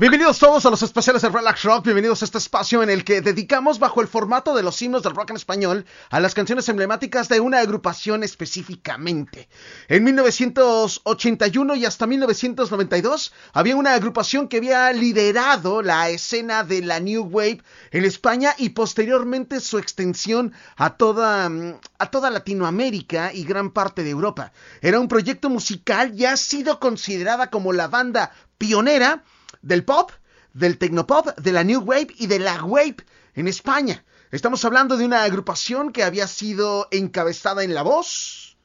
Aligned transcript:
Bienvenidos 0.00 0.38
todos 0.38 0.64
a 0.64 0.70
los 0.70 0.84
especiales 0.84 1.22
de 1.22 1.28
Relax 1.28 1.64
Rock, 1.64 1.86
bienvenidos 1.86 2.22
a 2.22 2.24
este 2.24 2.38
espacio 2.38 2.84
en 2.84 2.88
el 2.88 3.02
que 3.02 3.20
dedicamos 3.20 3.80
bajo 3.80 4.00
el 4.00 4.06
formato 4.06 4.54
de 4.54 4.62
los 4.62 4.80
himnos 4.80 5.02
del 5.02 5.12
rock 5.12 5.30
en 5.30 5.36
español 5.36 5.86
a 6.10 6.20
las 6.20 6.36
canciones 6.36 6.68
emblemáticas 6.68 7.28
de 7.28 7.40
una 7.40 7.58
agrupación 7.58 8.22
específicamente. 8.22 9.48
En 9.88 10.04
1981 10.04 11.74
y 11.74 11.84
hasta 11.84 12.06
1992 12.06 13.32
había 13.52 13.74
una 13.74 13.94
agrupación 13.94 14.46
que 14.46 14.58
había 14.58 14.92
liderado 14.92 15.82
la 15.82 16.10
escena 16.10 16.62
de 16.62 16.80
la 16.82 17.00
New 17.00 17.24
Wave 17.24 17.64
en 17.90 18.04
España 18.04 18.54
y 18.56 18.68
posteriormente 18.68 19.58
su 19.58 19.78
extensión 19.78 20.52
a 20.76 20.96
toda, 20.96 21.50
a 21.98 22.10
toda 22.12 22.30
Latinoamérica 22.30 23.32
y 23.34 23.42
gran 23.42 23.72
parte 23.72 24.04
de 24.04 24.10
Europa. 24.10 24.52
Era 24.80 25.00
un 25.00 25.08
proyecto 25.08 25.50
musical 25.50 26.12
y 26.14 26.24
ha 26.24 26.36
sido 26.36 26.78
considerada 26.78 27.50
como 27.50 27.72
la 27.72 27.88
banda 27.88 28.30
pionera 28.58 29.24
del 29.62 29.84
pop, 29.84 30.12
del 30.52 30.78
tecnopop, 30.78 31.36
de 31.38 31.52
la 31.52 31.64
new 31.64 31.80
wave 31.80 32.08
y 32.18 32.26
de 32.26 32.38
la 32.38 32.62
wave 32.64 32.96
en 33.34 33.48
España. 33.48 34.04
Estamos 34.30 34.64
hablando 34.64 34.96
de 34.96 35.04
una 35.04 35.22
agrupación 35.22 35.92
que 35.92 36.02
había 36.02 36.26
sido 36.26 36.88
encabezada 36.90 37.64
en 37.64 37.74
la 37.74 37.82
voz, 37.82 38.56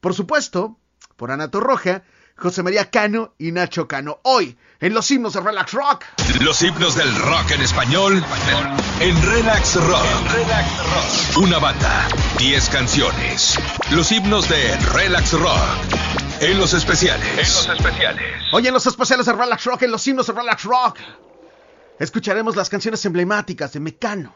por 0.00 0.14
supuesto, 0.14 0.78
por 1.16 1.30
Ana 1.30 1.50
Torroja, 1.50 2.02
José 2.36 2.62
María 2.62 2.90
Cano 2.90 3.34
y 3.38 3.52
Nacho 3.52 3.86
Cano. 3.86 4.20
Hoy, 4.24 4.56
en 4.80 4.94
los 4.94 5.10
himnos 5.10 5.34
de 5.34 5.40
Relax 5.40 5.72
Rock. 5.72 6.04
Los 6.40 6.62
himnos 6.62 6.94
del 6.96 7.14
rock 7.16 7.50
en 7.50 7.60
español 7.60 8.24
en 9.00 9.22
Relax 9.22 9.76
Rock. 9.76 10.06
Relax 10.32 10.78
Rock. 10.78 11.44
Una 11.44 11.58
banda, 11.58 12.08
10 12.38 12.68
canciones. 12.70 13.58
Los 13.90 14.10
himnos 14.10 14.48
de 14.48 14.76
Relax 14.92 15.32
Rock. 15.34 16.19
En 16.40 16.58
los 16.58 16.72
especiales. 16.72 17.28
En 17.32 17.36
los 17.36 17.68
especiales. 17.68 18.22
Hoy 18.52 18.66
en 18.66 18.72
los 18.72 18.86
especiales 18.86 19.26
de 19.26 19.32
Relax 19.34 19.64
Rock, 19.64 19.82
en 19.82 19.90
los 19.90 20.06
himnos 20.08 20.26
de 20.26 20.32
Relax 20.32 20.64
Rock, 20.64 20.98
escucharemos 21.98 22.56
las 22.56 22.70
canciones 22.70 23.04
emblemáticas 23.04 23.74
de 23.74 23.80
Mecano. 23.80 24.34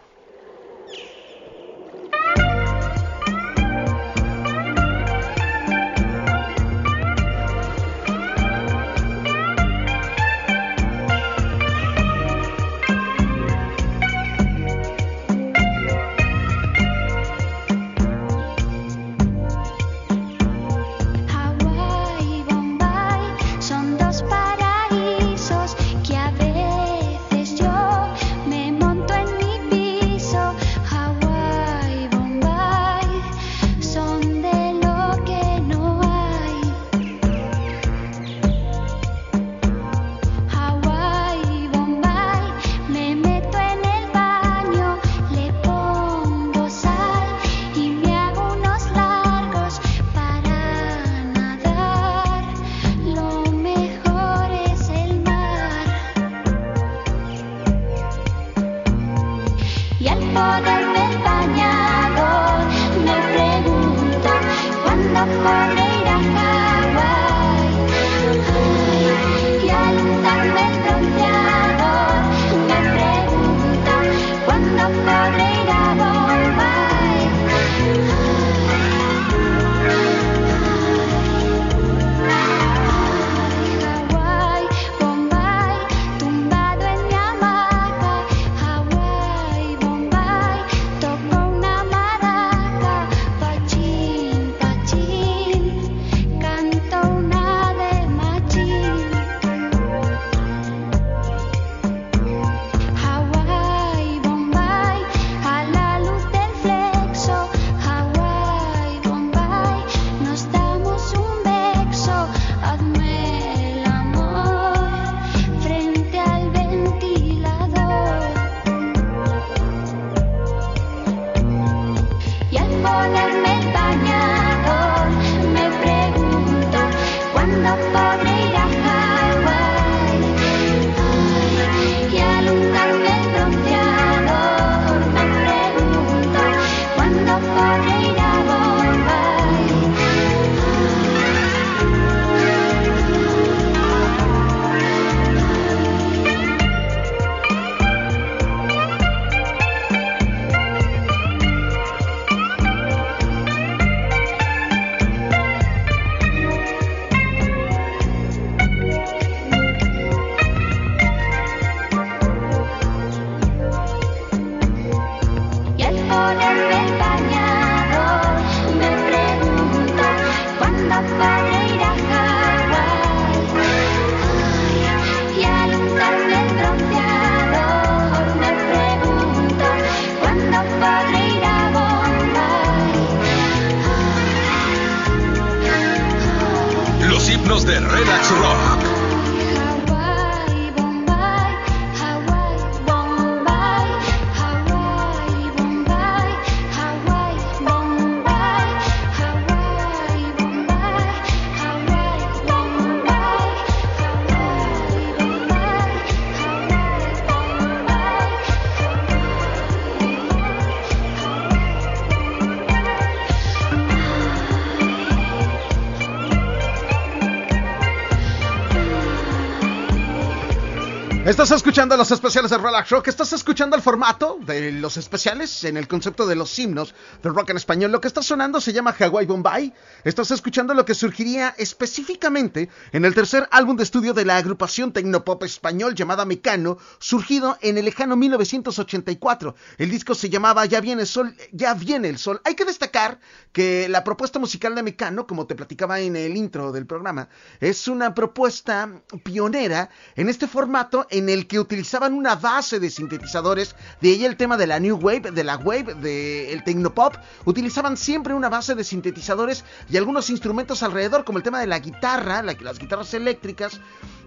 Estás 221.34 221.50
escuchando 221.50 221.96
los 221.96 222.12
especiales 222.12 222.52
de 222.52 222.58
Relax 222.58 222.90
Rock, 222.90 223.08
estás 223.08 223.32
escuchando 223.32 223.74
el 223.74 223.82
formato 223.82 224.38
de 224.46 224.70
los 224.70 224.96
especiales 224.96 225.64
en 225.64 225.76
el 225.76 225.88
concepto 225.88 226.28
de 226.28 226.36
los 226.36 226.56
himnos 226.60 226.94
del 227.24 227.34
rock 227.34 227.50
en 227.50 227.56
español. 227.56 227.90
Lo 227.90 228.00
que 228.00 228.06
está 228.06 228.22
sonando 228.22 228.60
se 228.60 228.72
llama 228.72 228.94
Hawaii 228.96 229.26
Bombay. 229.26 229.74
Estás 230.04 230.30
escuchando 230.30 230.74
lo 230.74 230.84
que 230.84 230.94
surgiría 230.94 231.52
específicamente 231.58 232.68
en 232.92 233.04
el 233.04 233.16
tercer 233.16 233.48
álbum 233.50 233.76
de 233.76 233.82
estudio 233.82 234.14
de 234.14 234.24
la 234.24 234.36
agrupación 234.36 234.92
tecnopop 234.92 235.42
español 235.42 235.96
llamada 235.96 236.24
Mecano, 236.24 236.78
surgido 237.00 237.58
en 237.62 237.78
el 237.78 237.86
lejano 237.86 238.14
1984. 238.14 239.56
El 239.78 239.90
disco 239.90 240.14
se 240.14 240.30
llamaba 240.30 240.66
Ya 240.66 240.80
viene 240.80 241.02
el 241.02 241.08
sol, 241.08 241.34
ya 241.50 241.74
viene 241.74 242.10
el 242.10 242.18
sol. 242.18 242.40
Hay 242.44 242.54
que 242.54 242.64
destacar 242.64 243.18
que 243.50 243.88
la 243.88 244.04
propuesta 244.04 244.38
musical 244.38 244.76
de 244.76 244.84
Mecano, 244.84 245.26
como 245.26 245.48
te 245.48 245.56
platicaba 245.56 245.98
en 245.98 246.14
el 246.14 246.36
intro 246.36 246.70
del 246.70 246.86
programa, 246.86 247.28
es 247.58 247.88
una 247.88 248.14
propuesta 248.14 248.88
pionera 249.24 249.90
en 250.14 250.28
este 250.28 250.46
formato 250.46 251.08
en 251.10 251.23
el 251.28 251.46
que 251.46 251.58
utilizaban 251.58 252.12
una 252.12 252.34
base 252.36 252.80
de 252.80 252.90
sintetizadores, 252.90 253.74
de 254.00 254.10
ahí 254.10 254.24
el 254.24 254.36
tema 254.36 254.56
de 254.56 254.66
la 254.66 254.80
New 254.80 254.96
Wave, 254.96 255.30
de 255.30 255.44
la 255.44 255.56
Wave, 255.56 255.94
del 255.94 256.64
Tecnopop, 256.64 257.16
utilizaban 257.44 257.96
siempre 257.96 258.34
una 258.34 258.48
base 258.48 258.74
de 258.74 258.84
sintetizadores 258.84 259.64
y 259.90 259.96
algunos 259.96 260.30
instrumentos 260.30 260.82
alrededor, 260.82 261.24
como 261.24 261.38
el 261.38 261.44
tema 261.44 261.60
de 261.60 261.66
la 261.66 261.78
guitarra, 261.78 262.42
las 262.42 262.78
guitarras 262.78 263.14
eléctricas, 263.14 263.80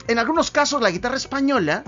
en 0.08 0.20
algunos 0.20 0.52
casos 0.52 0.82
la 0.82 0.92
guitarra 0.92 1.18
española, 1.18 1.84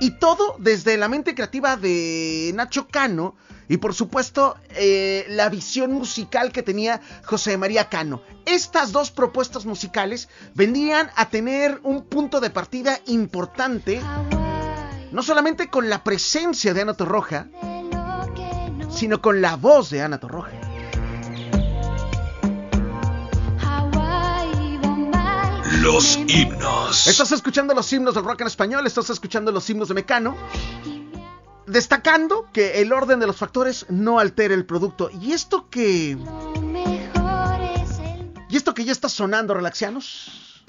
y 0.00 0.12
todo 0.12 0.56
desde 0.58 0.96
la 0.96 1.08
mente 1.08 1.34
creativa 1.34 1.76
de 1.76 2.52
Nacho 2.54 2.88
Cano, 2.88 3.36
y 3.70 3.76
por 3.76 3.94
supuesto 3.94 4.56
eh, 4.70 5.24
la 5.28 5.48
visión 5.48 5.92
musical 5.92 6.50
que 6.50 6.64
tenía 6.64 7.00
José 7.22 7.56
María 7.56 7.88
Cano. 7.88 8.20
Estas 8.44 8.90
dos 8.90 9.12
propuestas 9.12 9.64
musicales 9.64 10.28
vendrían 10.54 11.08
a 11.14 11.30
tener 11.30 11.78
un 11.84 12.02
punto 12.02 12.40
de 12.40 12.50
partida 12.50 12.98
importante, 13.06 14.02
no 15.12 15.22
solamente 15.22 15.68
con 15.68 15.88
la 15.88 16.02
presencia 16.02 16.74
de 16.74 16.82
Ana 16.82 16.94
Torroja, 16.94 17.46
sino 18.90 19.22
con 19.22 19.40
la 19.40 19.54
voz 19.54 19.90
de 19.90 20.02
Ana 20.02 20.18
Torroja. 20.18 20.50
Los 25.80 26.16
himnos. 26.26 27.06
Estás 27.06 27.30
escuchando 27.30 27.72
los 27.72 27.90
himnos 27.92 28.16
del 28.16 28.24
rock 28.24 28.40
en 28.40 28.48
español, 28.48 28.84
estás 28.88 29.10
escuchando 29.10 29.52
los 29.52 29.70
himnos 29.70 29.86
de 29.86 29.94
Mecano 29.94 30.36
destacando 31.70 32.48
que 32.52 32.80
el 32.80 32.92
orden 32.92 33.20
de 33.20 33.26
los 33.26 33.36
factores 33.36 33.86
no 33.88 34.18
altera 34.18 34.54
el 34.54 34.66
producto. 34.66 35.10
Y 35.10 35.32
esto 35.32 35.68
que... 35.70 36.18
Y 38.48 38.56
esto 38.56 38.74
que 38.74 38.84
ya 38.84 38.90
está 38.90 39.08
sonando, 39.08 39.54
relaxianos, 39.54 40.64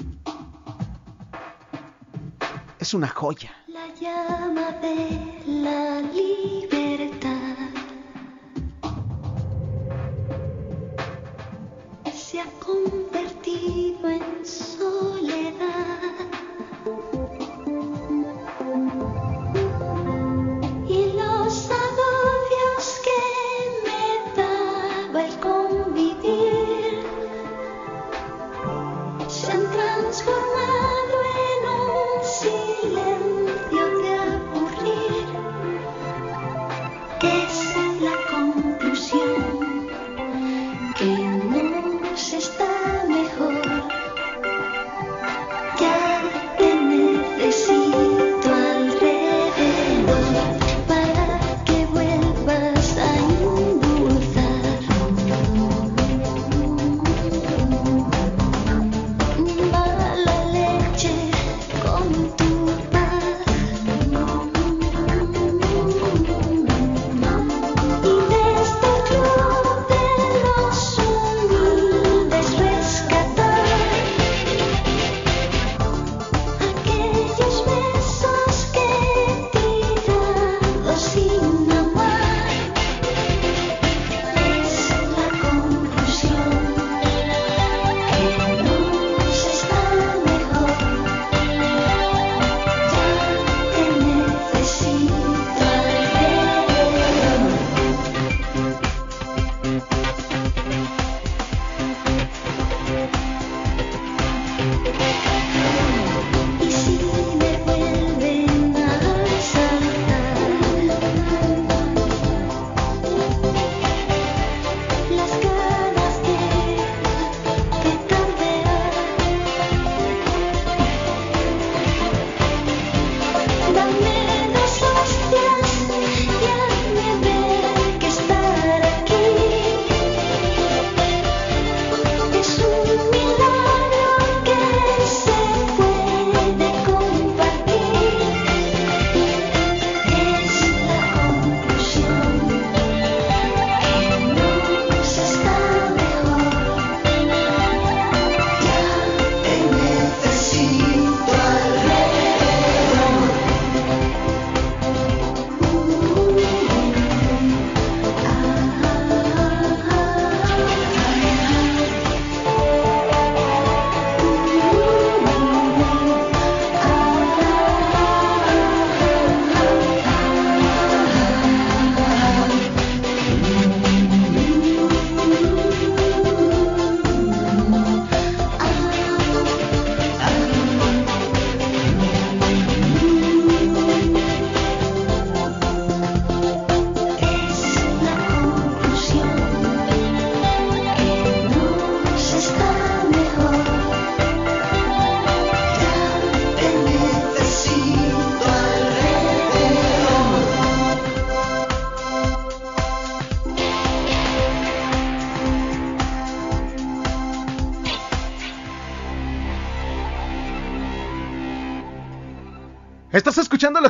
es 2.78 2.94
una 2.94 3.08
joya. 3.08 3.52
La 3.68 3.88
llama 3.96 4.72
de 4.82 5.42
la 5.48 6.02
libertad 6.02 7.42
se 12.14 12.40
ha 12.40 12.46
convertido 12.60 14.10
en 14.10 14.46
soledad. 14.46 16.12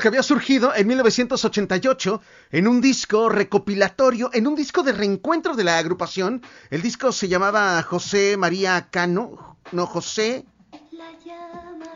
Que 0.02 0.08
había 0.08 0.24
surgido 0.24 0.76
en 0.76 0.88
1988 0.88 2.22
en 2.52 2.68
un 2.68 2.82
disco 2.82 3.30
recopilatorio, 3.30 4.30
en 4.34 4.48
un 4.48 4.56
disco 4.56 4.84
de 4.84 4.92
reencuentro 4.92 5.56
de 5.56 5.64
la 5.64 5.78
agrupación. 5.78 6.42
El 6.70 6.82
disco 6.82 7.12
se 7.12 7.28
llamaba 7.28 7.82
José 7.84 8.36
María 8.36 8.88
Cano, 8.90 9.58
no 9.72 9.86
José 9.86 10.46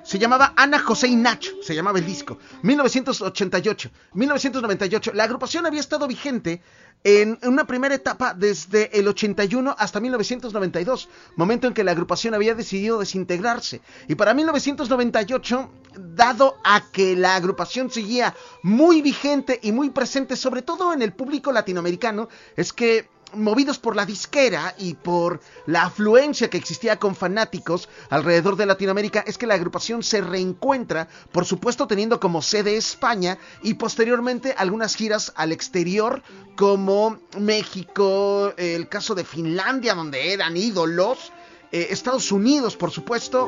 se 0.05 0.19
llamaba 0.19 0.53
Ana 0.55 0.79
José 0.79 1.07
y 1.07 1.15
Nacho, 1.15 1.51
se 1.61 1.73
llamaba 1.73 1.97
el 1.97 2.05
disco. 2.05 2.37
1988, 2.61 3.89
1998. 4.13 5.11
La 5.13 5.23
agrupación 5.23 5.65
había 5.65 5.79
estado 5.79 6.07
vigente 6.07 6.61
en 7.03 7.39
una 7.43 7.65
primera 7.65 7.95
etapa 7.95 8.33
desde 8.33 8.97
el 8.97 9.07
81 9.07 9.75
hasta 9.77 9.99
1992, 9.99 11.09
momento 11.35 11.67
en 11.67 11.73
que 11.73 11.83
la 11.83 11.91
agrupación 11.91 12.35
había 12.35 12.53
decidido 12.55 12.99
desintegrarse. 12.99 13.81
Y 14.07 14.15
para 14.15 14.33
1998, 14.33 15.71
dado 15.97 16.57
a 16.63 16.91
que 16.91 17.15
la 17.15 17.35
agrupación 17.35 17.89
seguía 17.89 18.35
muy 18.61 19.01
vigente 19.01 19.59
y 19.61 19.71
muy 19.71 19.89
presente, 19.89 20.35
sobre 20.35 20.61
todo 20.61 20.93
en 20.93 21.01
el 21.01 21.13
público 21.13 21.51
latinoamericano, 21.51 22.29
es 22.55 22.73
que 22.73 23.07
movidos 23.33 23.79
por 23.79 23.95
la 23.95 24.05
disquera 24.05 24.75
y 24.77 24.93
por 24.93 25.41
la 25.65 25.83
afluencia 25.83 26.49
que 26.49 26.57
existía 26.57 26.97
con 26.97 27.15
fanáticos 27.15 27.89
alrededor 28.09 28.55
de 28.55 28.65
Latinoamérica, 28.65 29.23
es 29.25 29.37
que 29.37 29.47
la 29.47 29.55
agrupación 29.55 30.03
se 30.03 30.21
reencuentra, 30.21 31.07
por 31.31 31.45
supuesto 31.45 31.87
teniendo 31.87 32.19
como 32.19 32.41
sede 32.41 32.77
España 32.77 33.37
y 33.63 33.75
posteriormente 33.75 34.53
algunas 34.57 34.95
giras 34.95 35.33
al 35.35 35.51
exterior 35.51 36.23
como 36.55 37.19
México, 37.39 38.53
el 38.57 38.87
caso 38.87 39.15
de 39.15 39.23
Finlandia 39.25 39.93
donde 39.93 40.33
eran 40.33 40.55
ídolos, 40.55 41.31
eh, 41.71 41.87
Estados 41.89 42.31
Unidos 42.31 42.75
por 42.75 42.91
supuesto. 42.91 43.47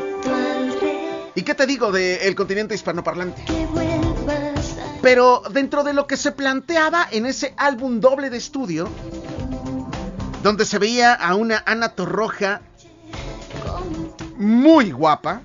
¿Y 1.35 1.43
qué 1.43 1.53
te 1.53 1.67
digo 1.67 1.91
del 1.91 2.33
continente 2.33 2.73
hispanoparlante? 2.73 3.45
Pero 5.01 5.43
dentro 5.51 5.83
de 5.83 5.93
lo 5.93 6.07
que 6.07 6.17
se 6.17 6.31
planteaba 6.31 7.07
en 7.11 7.27
ese 7.27 7.53
álbum 7.57 7.99
doble 7.99 8.31
de 8.31 8.37
estudio, 8.37 8.89
donde 10.41 10.65
se 10.65 10.79
veía 10.79 11.13
a 11.13 11.35
una 11.35 11.63
Ana 11.65 11.89
Torroja 11.89 12.61
muy 14.37 14.91
guapa. 14.91 15.41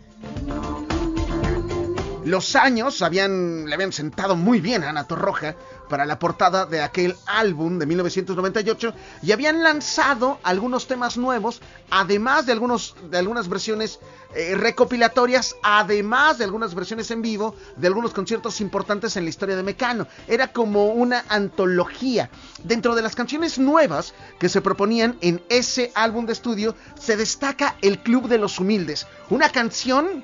Los 2.24 2.54
años 2.54 3.02
habían, 3.02 3.66
le 3.66 3.74
habían 3.74 3.92
sentado 3.92 4.36
muy 4.36 4.60
bien 4.60 4.84
a 4.84 4.90
Ana 4.90 5.08
Torroja 5.08 5.56
para 5.88 6.06
la 6.06 6.20
portada 6.20 6.66
de 6.66 6.80
aquel 6.80 7.16
álbum 7.26 7.80
de 7.80 7.86
1998 7.86 8.94
y 9.22 9.32
habían 9.32 9.60
lanzado 9.64 10.38
algunos 10.44 10.86
temas 10.86 11.16
nuevos, 11.16 11.60
además 11.90 12.46
de, 12.46 12.52
algunos, 12.52 12.94
de 13.10 13.18
algunas 13.18 13.48
versiones 13.48 13.98
eh, 14.36 14.54
recopilatorias, 14.54 15.56
además 15.64 16.38
de 16.38 16.44
algunas 16.44 16.76
versiones 16.76 17.10
en 17.10 17.22
vivo 17.22 17.56
de 17.76 17.88
algunos 17.88 18.14
conciertos 18.14 18.60
importantes 18.60 19.16
en 19.16 19.24
la 19.24 19.30
historia 19.30 19.56
de 19.56 19.64
Mecano. 19.64 20.06
Era 20.28 20.52
como 20.52 20.86
una 20.86 21.24
antología. 21.28 22.30
Dentro 22.62 22.94
de 22.94 23.02
las 23.02 23.16
canciones 23.16 23.58
nuevas 23.58 24.14
que 24.38 24.48
se 24.48 24.60
proponían 24.60 25.18
en 25.22 25.42
ese 25.48 25.90
álbum 25.96 26.26
de 26.26 26.34
estudio 26.34 26.76
se 26.94 27.16
destaca 27.16 27.76
El 27.82 27.98
Club 27.98 28.28
de 28.28 28.38
los 28.38 28.60
Humildes, 28.60 29.08
una 29.28 29.50
canción 29.50 30.22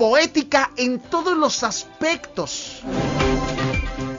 poética 0.00 0.70
en 0.78 0.98
todos 0.98 1.36
los 1.36 1.62
aspectos 1.62 2.80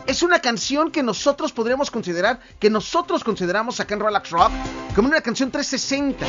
es 0.06 0.22
una 0.22 0.40
canción 0.40 0.92
que 0.92 1.02
nosotros 1.02 1.52
podríamos 1.52 1.90
considerar, 1.90 2.40
que 2.60 2.70
nosotros 2.70 3.24
consideramos 3.24 3.80
acá 3.80 3.96
en 3.96 4.02
Relax 4.02 4.30
Rock, 4.30 4.52
como 4.94 5.08
una 5.08 5.22
canción 5.22 5.50
360. 5.50 6.24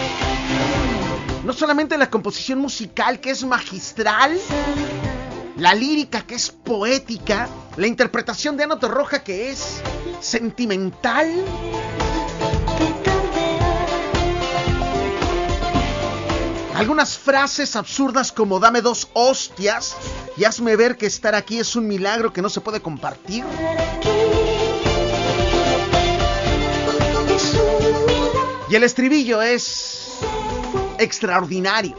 No 1.44 1.52
solamente 1.52 1.98
la 1.98 2.08
composición 2.08 2.60
musical 2.60 3.20
que 3.20 3.28
es 3.28 3.44
magistral, 3.44 4.40
la 5.58 5.74
lírica 5.74 6.22
que 6.22 6.36
es 6.36 6.50
poética, 6.50 7.46
la 7.76 7.86
interpretación 7.86 8.56
de 8.56 8.64
Ana 8.64 8.76
Roja 8.76 9.22
que 9.22 9.50
es 9.50 9.82
sentimental. 10.20 11.30
Algunas 16.82 17.16
frases 17.16 17.76
absurdas 17.76 18.32
como 18.32 18.58
dame 18.58 18.80
dos 18.80 19.08
hostias 19.12 19.96
y 20.36 20.42
hazme 20.42 20.74
ver 20.74 20.96
que 20.96 21.06
estar 21.06 21.32
aquí 21.32 21.60
es 21.60 21.76
un 21.76 21.86
milagro 21.86 22.32
que 22.32 22.42
no 22.42 22.48
se 22.48 22.60
puede 22.60 22.80
compartir. 22.80 23.44
Y 28.68 28.74
el 28.74 28.82
estribillo 28.82 29.40
es 29.42 30.18
extraordinario. 30.98 31.94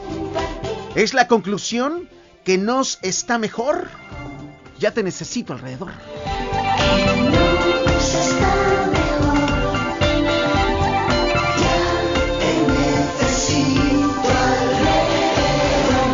Es 0.95 1.13
la 1.13 1.29
conclusión 1.29 2.09
que 2.43 2.57
nos 2.57 2.99
está 3.03 3.37
mejor. 3.37 3.87
Ya 4.79 4.91
te 4.91 5.01
necesito 5.01 5.53
alrededor. 5.53 5.93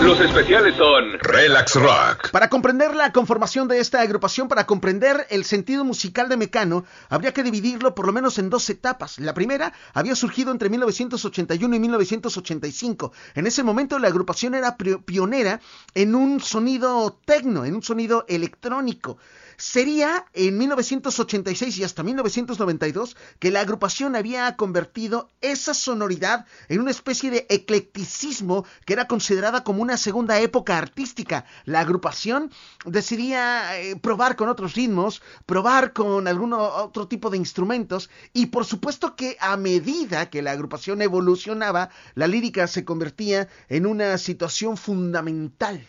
Los 0.03 0.19
especiales 0.21 0.75
son 0.77 1.19
Relax 1.19 1.75
Rock. 1.75 2.31
Para 2.31 2.49
comprender 2.49 2.95
la 2.95 3.11
conformación 3.11 3.67
de 3.67 3.79
esta 3.79 3.99
agrupación, 4.01 4.47
para 4.47 4.65
comprender 4.65 5.27
el 5.29 5.43
sentido 5.43 5.83
musical 5.83 6.29
de 6.29 6.37
Mecano, 6.37 6.85
habría 7.09 7.33
que 7.33 7.43
dividirlo 7.43 7.93
por 7.93 8.05
lo 8.05 8.13
menos 8.13 8.37
en 8.39 8.49
dos 8.49 8.69
etapas. 8.69 9.19
La 9.19 9.33
primera 9.33 9.73
había 9.93 10.15
surgido 10.15 10.51
entre 10.51 10.69
1981 10.69 11.75
y 11.75 11.79
1985. 11.79 13.11
En 13.35 13.45
ese 13.45 13.61
momento 13.61 13.99
la 13.99 14.07
agrupación 14.07 14.55
era 14.55 14.77
pionera 14.77 15.59
en 15.93 16.15
un 16.15 16.39
sonido 16.39 17.19
tecno, 17.25 17.65
en 17.65 17.75
un 17.75 17.83
sonido 17.83 18.25
electrónico. 18.29 19.17
Sería 19.59 20.25
en 20.31 20.57
1986 20.57 21.79
y 21.79 21.83
hasta 21.83 22.01
1992 22.01 23.17
que 23.39 23.51
la 23.51 23.59
agrupación 23.59 24.15
había 24.15 24.55
convertido 24.55 25.29
esa 25.41 25.73
sonoridad 25.73 26.45
en 26.69 26.79
una 26.79 26.91
especie 26.91 27.29
de 27.29 27.45
eclecticismo 27.49 28.65
que 28.85 28.93
era 28.93 29.07
considerada 29.07 29.65
como 29.65 29.81
una 29.81 29.97
segunda 29.97 30.39
época 30.39 30.77
artística. 30.77 31.43
La 31.65 31.81
agrupación 31.81 32.51
decidía 32.85 33.77
eh, 33.81 33.97
probar 33.97 34.37
con 34.37 34.47
otros 34.47 34.75
ritmos, 34.75 35.21
probar 35.45 35.91
con 35.91 36.29
algún 36.29 36.53
otro 36.53 37.09
tipo 37.09 37.29
de 37.29 37.35
instrumentos 37.35 38.09
y 38.31 38.45
por 38.45 38.63
supuesto 38.63 39.17
que 39.17 39.35
a 39.41 39.57
medida 39.57 40.29
que 40.29 40.41
la 40.41 40.51
agrupación 40.51 41.01
evolucionaba, 41.01 41.89
la 42.15 42.27
lírica 42.27 42.65
se 42.65 42.85
convertía 42.85 43.49
en 43.67 43.85
una 43.85 44.17
situación 44.19 44.77
fundamental. 44.77 45.85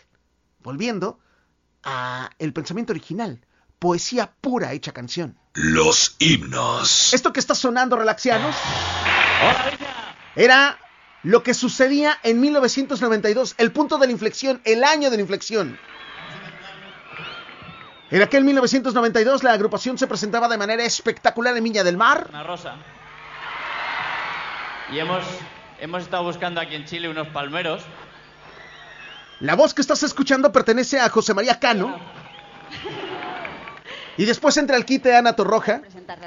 Volviendo 0.61 1.19
a 1.83 2.31
el 2.37 2.51
pensamiento 2.51 2.91
original 2.91 3.45
poesía 3.81 4.31
pura 4.41 4.73
hecha 4.73 4.91
canción. 4.91 5.35
Los 5.55 6.15
himnos. 6.19 7.15
Esto 7.15 7.33
que 7.33 7.39
está 7.39 7.55
sonando, 7.55 7.95
relaxianos, 7.95 8.55
era 10.35 10.77
lo 11.23 11.41
que 11.41 11.55
sucedía 11.55 12.15
en 12.21 12.39
1992, 12.39 13.55
el 13.57 13.71
punto 13.71 13.97
de 13.97 14.05
la 14.05 14.11
inflexión, 14.11 14.61
el 14.65 14.83
año 14.83 15.09
de 15.09 15.17
la 15.17 15.21
inflexión. 15.23 15.79
En 18.11 18.21
aquel 18.21 18.43
1992 18.43 19.43
la 19.43 19.53
agrupación 19.53 19.97
se 19.97 20.05
presentaba 20.05 20.47
de 20.47 20.59
manera 20.59 20.83
espectacular 20.83 21.57
en 21.57 21.63
Viña 21.63 21.83
del 21.83 21.97
Mar. 21.97 22.27
Una 22.29 22.43
rosa. 22.43 22.75
Y 24.91 24.99
hemos, 24.99 25.23
hemos 25.79 26.03
estado 26.03 26.23
buscando 26.23 26.61
aquí 26.61 26.75
en 26.75 26.85
Chile 26.85 27.09
unos 27.09 27.29
palmeros. 27.29 27.81
La 29.39 29.55
voz 29.55 29.73
que 29.73 29.81
estás 29.81 30.03
escuchando 30.03 30.51
pertenece 30.51 30.99
a 30.99 31.09
José 31.09 31.33
María 31.33 31.59
Cano. 31.59 32.20
Y 34.17 34.25
después 34.25 34.57
entra 34.57 34.75
al 34.75 34.85
quite 34.85 35.15
Ana 35.15 35.33
Torroja 35.33 35.81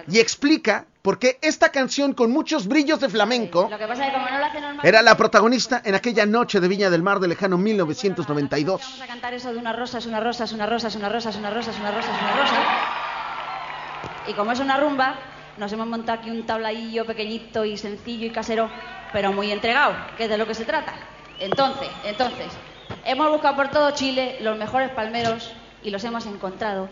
y 0.09 0.19
explica 0.19 0.87
por 1.03 1.19
qué 1.19 1.39
esta 1.43 1.71
canción 1.71 2.15
con 2.15 2.31
muchos 2.31 2.67
brillos 2.67 3.01
de 3.01 3.09
flamenco 3.09 3.69
era 4.83 5.03
la 5.03 5.17
protagonista 5.17 5.83
en 5.85 5.95
aquella 5.95 6.25
noche 6.25 6.61
de 6.61 6.69
Viña 6.69 6.89
del 6.89 7.03
Mar 7.03 7.21
de 7.21 7.29
lejano 7.29 7.59
1992. 7.59 8.81
Vamos 8.81 9.01
a 9.03 9.07
cantar 9.07 9.35
eso 9.35 9.53
de 9.53 9.59
una 9.59 9.73
rosa, 9.73 9.99
es 9.99 10.07
una 10.07 10.21
rosa, 10.21 10.45
es 10.45 10.53
una 10.53 10.67
rosa, 10.67 10.89
es 10.89 10.97
una 10.97 11.11
rosa, 11.11 11.31
es 11.31 11.37
una 11.37 11.51
rosa, 11.51 11.71
es 11.71 11.79
una 11.79 11.91
rosa, 11.91 12.11
es 12.11 12.23
una 12.23 12.37
rosa. 12.37 12.57
Y 14.27 14.33
como 14.33 14.53
es 14.53 14.61
una 14.61 14.79
rumba, 14.79 15.17
nos 15.59 15.71
hemos 15.73 15.87
montado 15.87 16.21
aquí 16.21 16.31
un 16.31 16.47
tablaillo 16.47 17.05
pequeñito 17.05 17.65
y 17.67 17.77
sencillo 17.77 18.27
y 18.27 18.31
casero, 18.31 18.71
pero 19.13 19.33
muy 19.33 19.53
entregado, 19.53 19.95
que 20.17 20.25
es 20.25 20.31
de 20.31 20.39
lo 20.39 20.47
que 20.47 20.55
se 20.55 20.65
trata. 20.65 20.95
Entonces, 21.39 21.89
entonces, 22.05 22.47
hemos 23.05 23.31
buscado 23.31 23.57
por 23.57 23.69
todo 23.69 23.91
Chile 23.91 24.39
los 24.41 24.57
mejores 24.57 24.91
palmeros 24.91 25.53
y 25.85 25.91
los 25.91 26.03
hemos 26.03 26.27
encontrado 26.27 26.89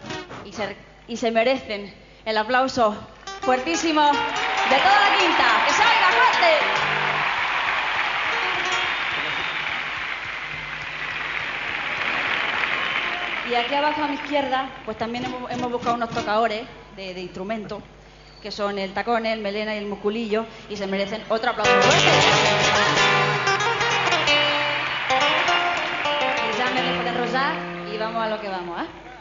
y 1.08 1.16
se, 1.16 1.30
merecen 1.30 1.92
el 2.24 2.36
aplauso 2.36 2.94
fuertísimo 3.40 4.02
de 4.02 4.76
toda 4.76 5.00
la 5.00 5.18
quinta. 5.18 5.64
¡Que 5.66 5.72
salga 5.72 6.08
fuerte! 6.10 6.48
Y 13.50 13.54
aquí 13.54 13.74
abajo 13.74 14.02
a 14.02 14.08
mi 14.08 14.14
izquierda, 14.14 14.70
pues 14.84 14.96
también 14.96 15.24
hemos, 15.50 15.72
buscado 15.72 15.96
unos 15.96 16.10
tocadores 16.10 16.62
de, 16.96 17.14
de 17.14 17.20
instrumentos, 17.20 17.82
que 18.40 18.52
son 18.52 18.78
el 18.78 18.92
tacón, 18.92 19.26
el 19.26 19.40
melena 19.40 19.74
y 19.74 19.78
el 19.78 19.86
musculillo, 19.86 20.46
y 20.70 20.76
se 20.76 20.86
merecen 20.86 21.22
otro 21.28 21.50
aplauso 21.50 21.72
fuerte. 21.72 22.10
Ya 26.58 26.70
me 26.70 26.82
de 26.82 27.71
vamos 28.02 28.22
a 28.22 28.28
lo 28.28 28.40
que 28.40 28.48
vamos, 28.48 28.82
¿eh? 28.82 29.11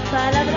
palabra. 0.00 0.55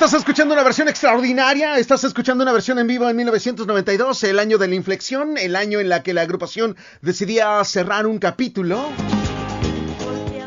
Estás 0.00 0.14
escuchando 0.14 0.54
una 0.54 0.62
versión 0.62 0.88
extraordinaria, 0.88 1.76
estás 1.76 2.04
escuchando 2.04 2.42
una 2.42 2.54
versión 2.54 2.78
en 2.78 2.86
vivo 2.86 3.06
en 3.10 3.14
1992, 3.16 4.24
el 4.24 4.38
año 4.38 4.56
de 4.56 4.66
la 4.66 4.74
inflexión, 4.74 5.36
el 5.36 5.54
año 5.54 5.78
en 5.78 5.90
la 5.90 6.02
que 6.02 6.14
la 6.14 6.22
agrupación 6.22 6.74
decidía 7.02 7.62
cerrar 7.64 8.06
un 8.06 8.18
capítulo. 8.18 8.88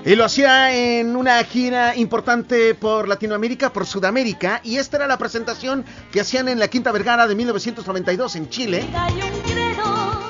Y 0.04 0.16
lo 0.16 0.26
hacía 0.26 0.76
en 0.76 1.16
una 1.16 1.44
gira 1.44 1.96
importante 1.96 2.74
por 2.74 3.08
Latinoamérica, 3.08 3.72
por 3.72 3.86
Sudamérica, 3.86 4.60
y 4.63 4.78
esta 4.78 4.98
era 4.98 5.06
la 5.06 5.20
presentación 5.20 5.86
que 6.12 6.22
hacían 6.22 6.50
en 6.50 6.58
la 6.58 6.68
Quinta 6.68 6.92
Vergara 6.92 7.28
de 7.28 7.36
1992 7.36 8.36
en 8.38 8.50
Chile. 8.50 8.84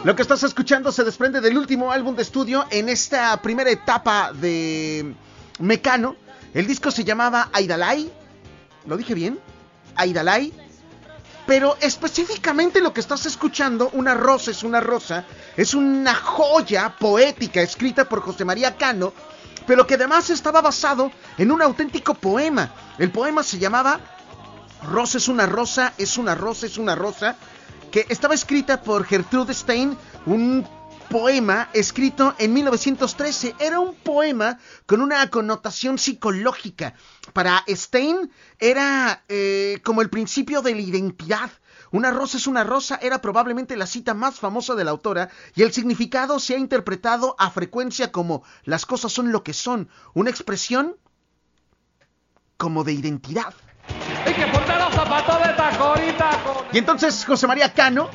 Lo 0.04 0.18
que 0.18 0.22
estás 0.22 0.44
escuchando 0.44 0.92
se 0.92 1.06
desprende 1.06 1.40
del 1.40 1.58
último 1.58 1.94
álbum 1.94 2.14
de 2.14 2.24
estudio 2.24 2.66
en 2.70 2.90
esta 2.90 3.42
primera 3.42 3.72
etapa 3.72 4.34
de 4.34 5.16
Mecano. 5.60 6.18
El 6.54 6.68
disco 6.68 6.92
se 6.92 7.06
llamaba 7.06 7.48
Aidalay 7.54 8.12
¿Lo 8.86 8.98
dije 8.98 9.14
bien? 9.14 9.40
Aidalay. 9.96 10.54
Pero 11.46 11.76
específicamente 11.82 12.80
lo 12.80 12.94
que 12.94 13.02
estás 13.02 13.26
escuchando, 13.26 13.90
Una 13.94 14.14
rosa 14.14 14.52
es 14.52 14.64
una 14.64 14.80
rosa, 14.80 15.26
es 15.58 15.74
una 15.74 16.16
joya 16.16 16.96
poética 16.98 17.62
escrita 17.62 18.08
por 18.08 18.22
José 18.22 18.46
María 18.46 18.78
Cano, 18.78 19.12
pero 19.68 19.86
que 19.86 19.96
además 19.96 20.30
estaba 20.30 20.62
basado 20.62 21.12
en 21.38 21.52
un 21.52 21.62
auténtico 21.62 22.14
poema. 22.14 22.74
El 22.98 23.12
poema 23.12 23.44
se 23.44 23.60
llamaba 23.60 24.00
Rosa 24.84 25.18
es 25.18 25.28
una 25.28 25.46
rosa, 25.46 25.94
es 25.98 26.18
una 26.18 26.36
rosa, 26.36 26.66
es 26.66 26.78
una 26.78 26.96
rosa, 26.96 27.36
que 27.92 28.06
estaba 28.10 28.34
escrita 28.34 28.82
por 28.82 29.06
Gertrude 29.06 29.54
Stein, 29.54 29.98
un 30.26 30.68
poema 31.14 31.70
escrito 31.74 32.34
en 32.40 32.54
1913. 32.54 33.56
Era 33.60 33.80
un 33.80 33.94
poema 33.94 34.58
con 34.88 35.00
una 35.00 35.30
connotación 35.30 36.00
psicológica. 36.00 36.96
Para 37.34 37.64
Stein 37.68 38.32
era 38.58 39.24
eh, 39.30 39.80
como 39.84 40.02
el 40.02 40.10
principio 40.10 40.64
de 40.64 40.74
la 40.74 40.82
identidad. 40.82 41.52
Una 41.92 42.10
rosa 42.10 42.38
es 42.38 42.48
una 42.48 42.64
rosa 42.64 42.98
era 43.00 43.22
probablemente 43.22 43.78
la 43.78 43.86
cita 43.86 44.16
más 44.16 44.40
famosa 44.40 44.74
de 44.74 44.86
la 44.86 44.90
autora 44.90 45.30
y 45.54 45.62
el 45.62 45.72
significado 45.72 46.40
se 46.40 46.56
ha 46.56 46.58
interpretado 46.58 47.36
a 47.38 47.52
frecuencia 47.52 48.12
como 48.12 48.42
las 48.64 48.88
cosas 48.88 49.12
son 49.12 49.32
lo 49.32 49.44
que 49.44 49.54
son, 49.54 49.90
una 50.16 50.32
expresión 50.32 50.98
como 52.58 52.84
de 52.84 52.94
identidad. 52.94 53.54
Hay 54.26 54.34
que 54.34 54.46
tacón 54.46 55.43
y 56.72 56.78
entonces 56.78 57.24
José 57.26 57.48
María 57.48 57.72
Cano 57.74 58.10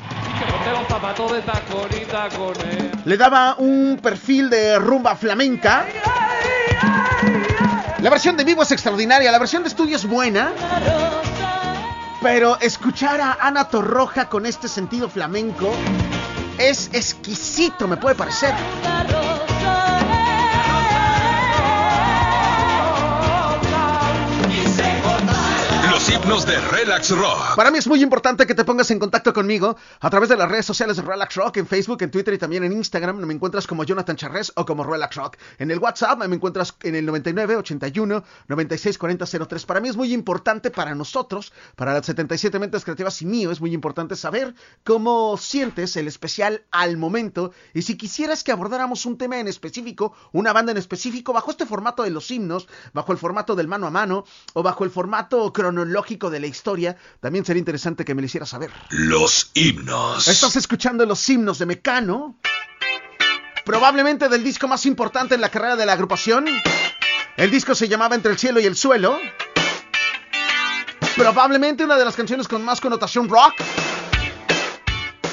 le 3.05 3.17
daba 3.17 3.55
un 3.57 3.99
perfil 4.01 4.49
de 4.49 4.77
rumba 4.79 5.15
flamenca. 5.15 5.85
La 7.99 8.09
versión 8.09 8.37
de 8.37 8.43
vivo 8.43 8.63
es 8.63 8.71
extraordinaria, 8.71 9.31
la 9.31 9.39
versión 9.39 9.63
de 9.63 9.69
estudio 9.69 9.97
es 9.97 10.05
buena, 10.05 10.51
pero 12.21 12.57
escuchar 12.61 13.19
a 13.19 13.37
Ana 13.41 13.65
Torroja 13.65 14.29
con 14.29 14.45
este 14.45 14.67
sentido 14.67 15.09
flamenco 15.09 15.71
es 16.57 16.89
exquisito, 16.93 17.87
me 17.87 17.97
puede 17.97 18.15
parecer. 18.15 18.53
De 26.09 26.59
Relax 26.59 27.11
Rock. 27.11 27.55
Para 27.55 27.69
mí 27.69 27.77
es 27.77 27.87
muy 27.87 28.01
importante 28.01 28.47
que 28.47 28.55
te 28.55 28.65
pongas 28.65 28.89
en 28.89 28.97
contacto 28.97 29.31
conmigo 29.31 29.77
a 29.99 30.09
través 30.09 30.27
de 30.29 30.35
las 30.35 30.49
redes 30.49 30.65
sociales 30.65 30.97
de 30.97 31.03
Relax 31.03 31.35
Rock, 31.35 31.57
en 31.57 31.67
Facebook, 31.67 32.01
en 32.01 32.09
Twitter 32.09 32.33
y 32.33 32.39
también 32.39 32.63
en 32.63 32.71
Instagram. 32.71 33.17
Me 33.17 33.31
encuentras 33.31 33.67
como 33.67 33.83
Jonathan 33.83 34.15
Charres 34.15 34.51
o 34.55 34.65
como 34.65 34.83
Relax 34.83 35.15
Rock. 35.15 35.37
En 35.59 35.69
el 35.69 35.77
WhatsApp 35.77 36.17
me 36.17 36.35
encuentras 36.35 36.75
en 36.81 36.95
el 36.95 37.05
99 37.05 37.57
81 37.57 38.23
96 38.47 38.97
40 38.97 39.25
03. 39.47 39.65
Para 39.67 39.81
mí 39.81 39.89
es 39.89 39.97
muy 39.97 40.11
importante 40.11 40.71
para 40.71 40.95
nosotros, 40.95 41.53
para 41.75 41.93
las 41.93 42.07
77 42.07 42.57
mentes 42.57 42.83
creativas 42.85 43.21
y 43.21 43.27
mío, 43.27 43.51
es 43.51 43.61
muy 43.61 43.73
importante 43.75 44.15
saber 44.15 44.55
cómo 44.83 45.37
sientes 45.37 45.95
el 45.95 46.07
especial 46.07 46.63
al 46.71 46.97
momento 46.97 47.51
y 47.75 47.83
si 47.83 47.97
quisieras 47.97 48.43
que 48.43 48.51
abordáramos 48.51 49.05
un 49.05 49.17
tema 49.17 49.39
en 49.39 49.47
específico, 49.47 50.13
una 50.31 50.53
banda 50.53 50.71
en 50.71 50.79
específico, 50.79 51.33
bajo 51.33 51.51
este 51.51 51.67
formato 51.67 52.01
de 52.01 52.09
los 52.09 52.31
himnos, 52.31 52.67
bajo 52.93 53.11
el 53.11 53.19
formato 53.19 53.55
del 53.55 53.67
mano 53.67 53.85
a 53.85 53.91
mano 53.91 54.25
o 54.53 54.63
bajo 54.63 54.83
el 54.83 54.89
formato 54.89 55.53
cronológico 55.53 55.98
de 56.01 56.39
la 56.39 56.47
historia, 56.47 56.95
también 57.19 57.45
sería 57.45 57.59
interesante 57.59 58.05
que 58.05 58.15
me 58.15 58.21
lo 58.21 58.25
hicieras 58.25 58.49
saber. 58.49 58.71
Los 58.89 59.51
himnos. 59.53 60.27
Estás 60.27 60.55
escuchando 60.55 61.05
los 61.05 61.27
himnos 61.29 61.59
de 61.59 61.65
Mecano, 61.65 62.37
probablemente 63.65 64.29
del 64.29 64.43
disco 64.43 64.67
más 64.67 64.85
importante 64.85 65.35
en 65.35 65.41
la 65.41 65.49
carrera 65.49 65.75
de 65.75 65.85
la 65.85 65.93
agrupación. 65.93 66.45
El 67.37 67.51
disco 67.51 67.75
se 67.75 67.87
llamaba 67.87 68.15
Entre 68.15 68.31
el 68.31 68.37
cielo 68.37 68.59
y 68.59 68.65
el 68.65 68.75
suelo. 68.75 69.19
Probablemente 71.15 71.83
una 71.83 71.97
de 71.97 72.05
las 72.05 72.15
canciones 72.15 72.47
con 72.47 72.63
más 72.63 72.79
connotación 72.79 73.27
rock. 73.27 73.55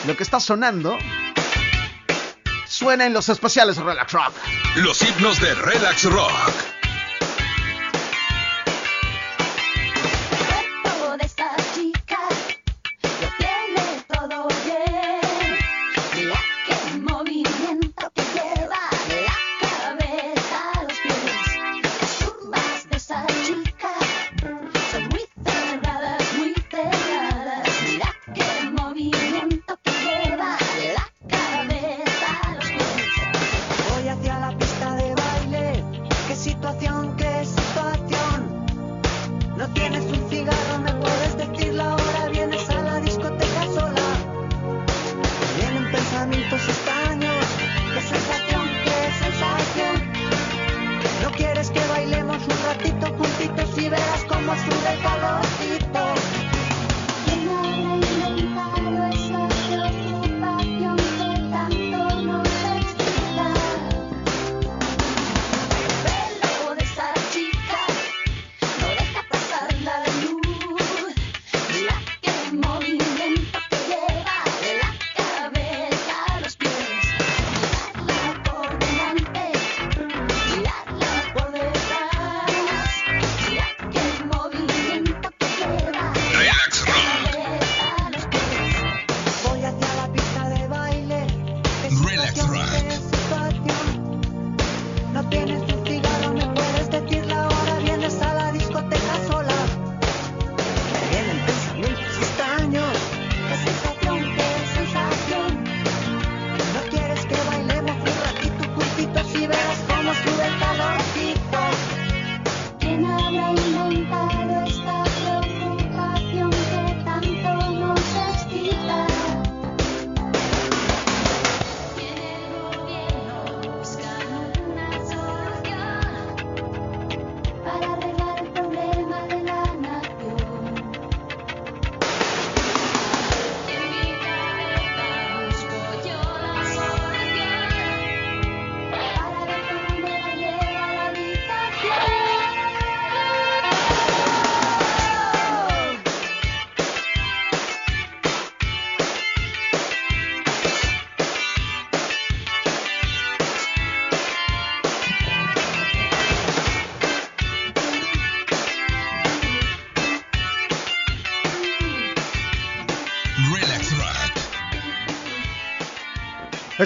Lo 0.07 0.17
que 0.17 0.23
está 0.23 0.41
sonando 0.41 0.97
suena 2.67 3.07
en 3.07 3.13
los 3.13 3.29
especiales 3.29 3.77
de 3.77 3.83
Relax 3.83 4.13
Rock. 4.13 4.33
Los 4.77 5.01
himnos 5.03 5.41
de 5.41 5.55
Relax 5.55 6.05
Rock. 6.05 6.76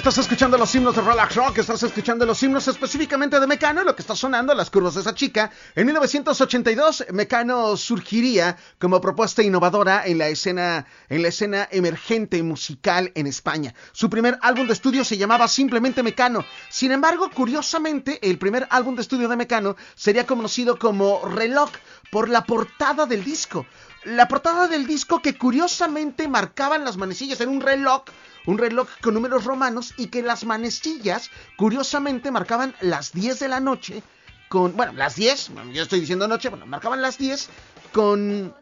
Estás 0.01 0.17
escuchando 0.17 0.57
los 0.57 0.75
himnos 0.75 0.97
de 0.97 1.03
Relax 1.03 1.35
Rock, 1.35 1.59
estás 1.59 1.83
escuchando 1.83 2.25
los 2.25 2.43
himnos 2.43 2.67
específicamente 2.67 3.39
de 3.39 3.47
Mecano, 3.47 3.85
lo 3.85 3.95
que 3.95 4.01
está 4.01 4.17
sonando, 4.17 4.55
las 4.55 4.71
curvas 4.71 4.95
de 4.95 5.03
esa 5.03 5.15
chica. 5.15 5.51
En 5.75 5.85
1982, 5.85 7.05
Mecano 7.13 7.77
surgiría 7.77 8.57
como 8.79 9.03
propuesta 9.03 9.43
innovadora 9.43 10.07
en 10.07 10.17
la 10.17 10.29
escena, 10.29 10.87
en 11.11 11.21
la 11.21 11.29
escena 11.29 11.69
emergente 11.71 12.43
musical 12.43 13.13
en 13.15 13.27
España. 13.27 13.75
Su 13.93 14.09
primer 14.09 14.39
álbum 14.41 14.67
de 14.67 14.73
estudio 14.73 15.05
se 15.05 15.19
llamaba 15.19 15.47
simplemente 15.49 16.03
Mecano. 16.03 16.47
Sin 16.71 16.93
embargo, 16.93 17.29
curiosamente, 17.35 18.27
el 18.27 18.39
primer 18.39 18.67
álbum 18.71 18.97
de 18.97 19.03
estudio 19.03 19.29
de 19.29 19.37
Mecano 19.37 19.77
sería 19.97 20.27
conocido 20.27 20.79
como 20.79 21.29
Reloj 21.29 21.73
por 22.11 22.31
la 22.31 22.45
portada 22.45 23.05
del 23.05 23.23
disco. 23.23 23.67
La 24.05 24.29
portada 24.29 24.67
del 24.67 24.87
disco 24.87 25.21
que 25.21 25.37
curiosamente 25.37 26.27
marcaban 26.27 26.87
las 26.87 26.97
manecillas 26.97 27.43
en 27.43 27.51
un 27.51 27.61
reloj 27.61 28.05
un 28.51 28.59
reloj 28.59 28.89
con 29.01 29.15
números 29.15 29.45
romanos 29.45 29.95
y 29.97 30.09
que 30.09 30.23
las 30.23 30.45
manecillas, 30.45 31.31
curiosamente, 31.57 32.31
marcaban 32.31 32.75
las 32.81 33.13
10 33.13 33.39
de 33.39 33.49
la 33.49 33.61
noche 33.61 34.03
con, 34.49 34.77
bueno, 34.77 34.93
las 34.95 35.15
10, 35.15 35.53
yo 35.73 35.83
estoy 35.83 36.01
diciendo 36.01 36.27
noche, 36.27 36.49
bueno, 36.49 36.67
marcaban 36.67 37.01
las 37.01 37.17
10 37.17 37.49
con, 37.93 38.53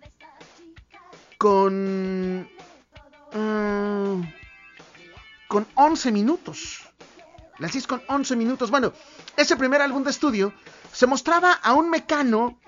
con, 1.39 2.43
mm, 3.33 4.23
con 5.49 5.67
11 5.75 6.13
minutos. 6.13 6.83
Las 7.59 7.73
10 7.73 7.87
con 7.87 8.03
11 8.07 8.37
minutos. 8.37 8.71
Bueno, 8.71 8.93
ese 9.37 9.57
primer 9.57 9.81
álbum 9.81 10.05
de 10.05 10.11
estudio 10.11 10.53
se 10.93 11.07
mostraba 11.07 11.53
a 11.53 11.73
un 11.73 11.89
mecano 11.89 12.61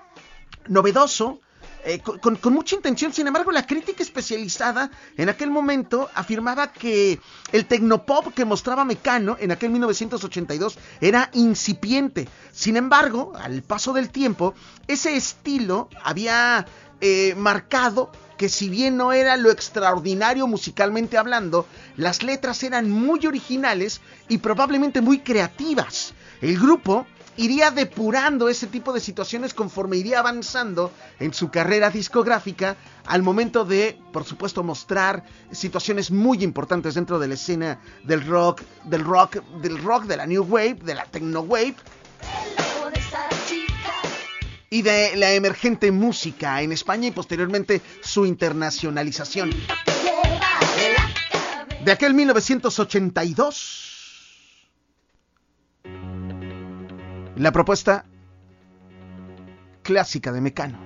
novedoso, 0.67 1.39
eh, 1.83 1.99
con, 1.99 2.53
mucha 2.53 2.75
intención. 2.75 3.13
Sin 3.13 3.27
embargo, 3.27 3.51
la 3.51 3.65
crítica 3.65 4.03
especializada 4.03 4.91
en 5.17 5.29
aquel 5.29 5.49
momento 5.49 6.09
afirmaba 6.13 6.71
que 6.71 7.19
el 7.51 7.65
tecnopop 7.65 8.33
que 8.33 8.45
mostraba 8.45 8.85
Mecano 8.85 9.37
en 9.39 9.51
aquel 9.51 9.71
1982 9.71 10.77
era 10.99 11.29
incipiente. 11.33 12.27
Sin 12.51 12.77
embargo, 12.77 13.33
al 13.35 13.63
paso 13.63 13.93
del 13.93 14.09
tiempo, 14.09 14.53
ese 14.87 15.15
estilo 15.15 15.89
había 16.03 16.65
eh, 16.99 17.33
marcado 17.35 18.11
que 18.37 18.49
si 18.49 18.69
bien 18.69 18.97
no 18.97 19.13
era 19.13 19.37
lo 19.37 19.51
extraordinario 19.51 20.47
musicalmente 20.47 21.17
hablando, 21.17 21.67
las 21.95 22.23
letras 22.23 22.63
eran 22.63 22.89
muy 22.89 23.25
originales 23.27 24.01
y 24.29 24.39
probablemente 24.39 25.01
muy 25.01 25.19
creativas. 25.19 26.13
El 26.41 26.57
grupo 26.59 27.05
iría 27.37 27.71
depurando 27.71 28.49
ese 28.49 28.67
tipo 28.67 28.93
de 28.93 28.99
situaciones 28.99 29.53
conforme 29.53 29.97
iría 29.97 30.19
avanzando 30.19 30.91
en 31.19 31.33
su 31.33 31.49
carrera 31.49 31.89
discográfica 31.89 32.75
al 33.05 33.23
momento 33.23 33.65
de, 33.65 33.97
por 34.11 34.23
supuesto, 34.23 34.63
mostrar 34.63 35.23
situaciones 35.51 36.11
muy 36.11 36.43
importantes 36.43 36.95
dentro 36.95 37.19
de 37.19 37.27
la 37.27 37.33
escena 37.35 37.79
del 38.03 38.25
rock, 38.25 38.61
del 38.85 39.03
rock, 39.03 39.43
del 39.61 39.81
rock, 39.81 40.05
de 40.05 40.17
la 40.17 40.25
new 40.25 40.43
wave, 40.43 40.75
de 40.83 40.95
la 40.95 41.05
techno 41.05 41.41
wave 41.41 41.75
y 44.69 44.81
de 44.81 45.15
la 45.17 45.33
emergente 45.33 45.91
música 45.91 46.61
en 46.61 46.71
España 46.71 47.07
y 47.07 47.11
posteriormente 47.11 47.81
su 48.01 48.25
internacionalización. 48.25 49.51
De 51.83 51.91
aquel 51.91 52.13
1982, 52.13 53.90
la 57.41 57.51
propuesta 57.51 58.05
clásica 59.81 60.31
de 60.31 60.41
Mecano. 60.41 60.77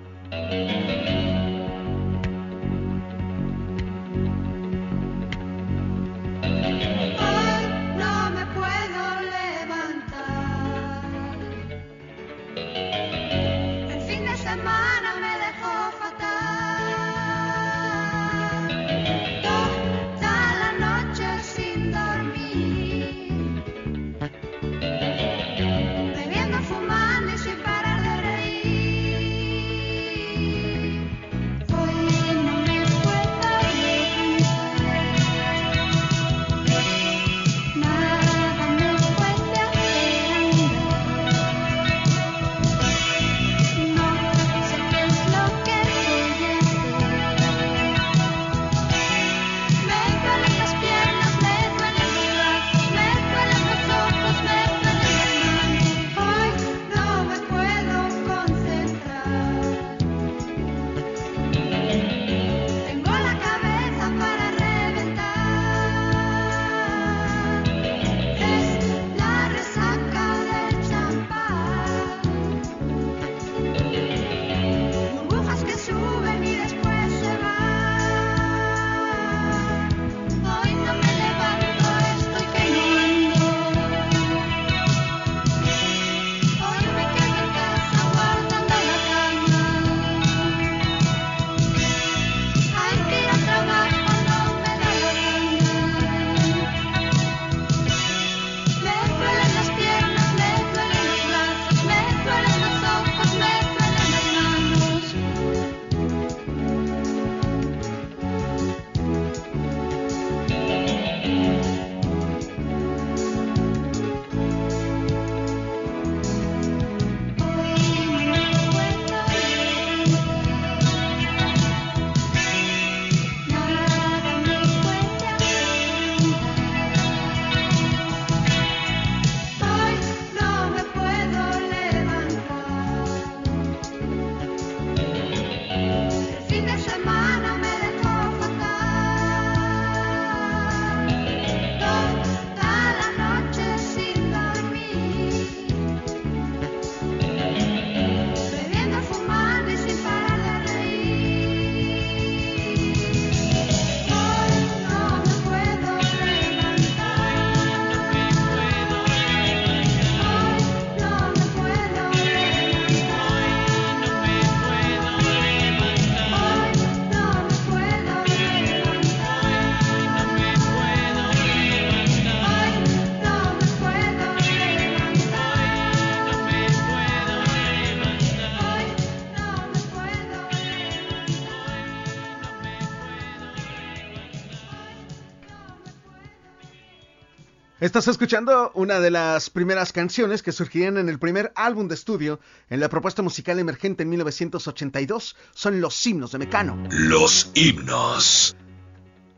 Estás 187.85 188.07
escuchando 188.07 188.71
una 188.73 188.99
de 188.99 189.11
las 189.11 189.51
primeras 189.51 189.93
canciones 189.93 190.41
que 190.41 190.51
surgirían 190.51 190.97
en 190.97 191.07
el 191.07 191.19
primer 191.19 191.53
álbum 191.55 191.87
de 191.87 191.93
estudio 191.93 192.39
en 192.71 192.79
la 192.79 192.89
propuesta 192.89 193.21
musical 193.21 193.59
emergente 193.59 194.01
en 194.01 194.09
1982. 194.09 195.35
Son 195.53 195.79
los 195.79 196.07
himnos 196.07 196.31
de 196.31 196.39
Mecano. 196.39 196.83
Los 196.89 197.51
himnos. 197.53 198.55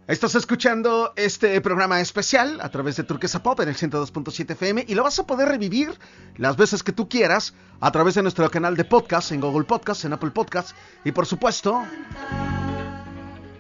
Estás 0.07 0.36
escuchando 0.36 1.12
este 1.17 1.60
programa 1.60 1.99
especial 1.99 2.62
a 2.62 2.69
través 2.69 2.95
de 2.95 3.03
Turquesa 3.03 3.43
Pop 3.43 3.60
en 3.60 3.67
el 3.67 3.75
102.7 3.75 4.51
FM 4.51 4.86
y 4.88 4.95
lo 4.95 5.03
vas 5.03 5.19
a 5.19 5.27
poder 5.27 5.49
revivir 5.49 5.99
las 6.38 6.55
veces 6.55 6.83
que 6.83 6.93
tú 6.93 7.10
quieras 7.10 7.53
a 7.81 7.91
través 7.91 8.15
de 8.15 8.21
nuestro 8.21 8.49
canal 8.49 8.77
de 8.77 8.86
podcast 8.86 9.33
en 9.33 9.41
Google 9.41 9.65
Podcast, 9.65 10.05
en 10.05 10.13
Apple 10.13 10.31
Podcast 10.31 10.69
y 11.03 11.12
por 11.12 11.25
supuesto 11.25 11.83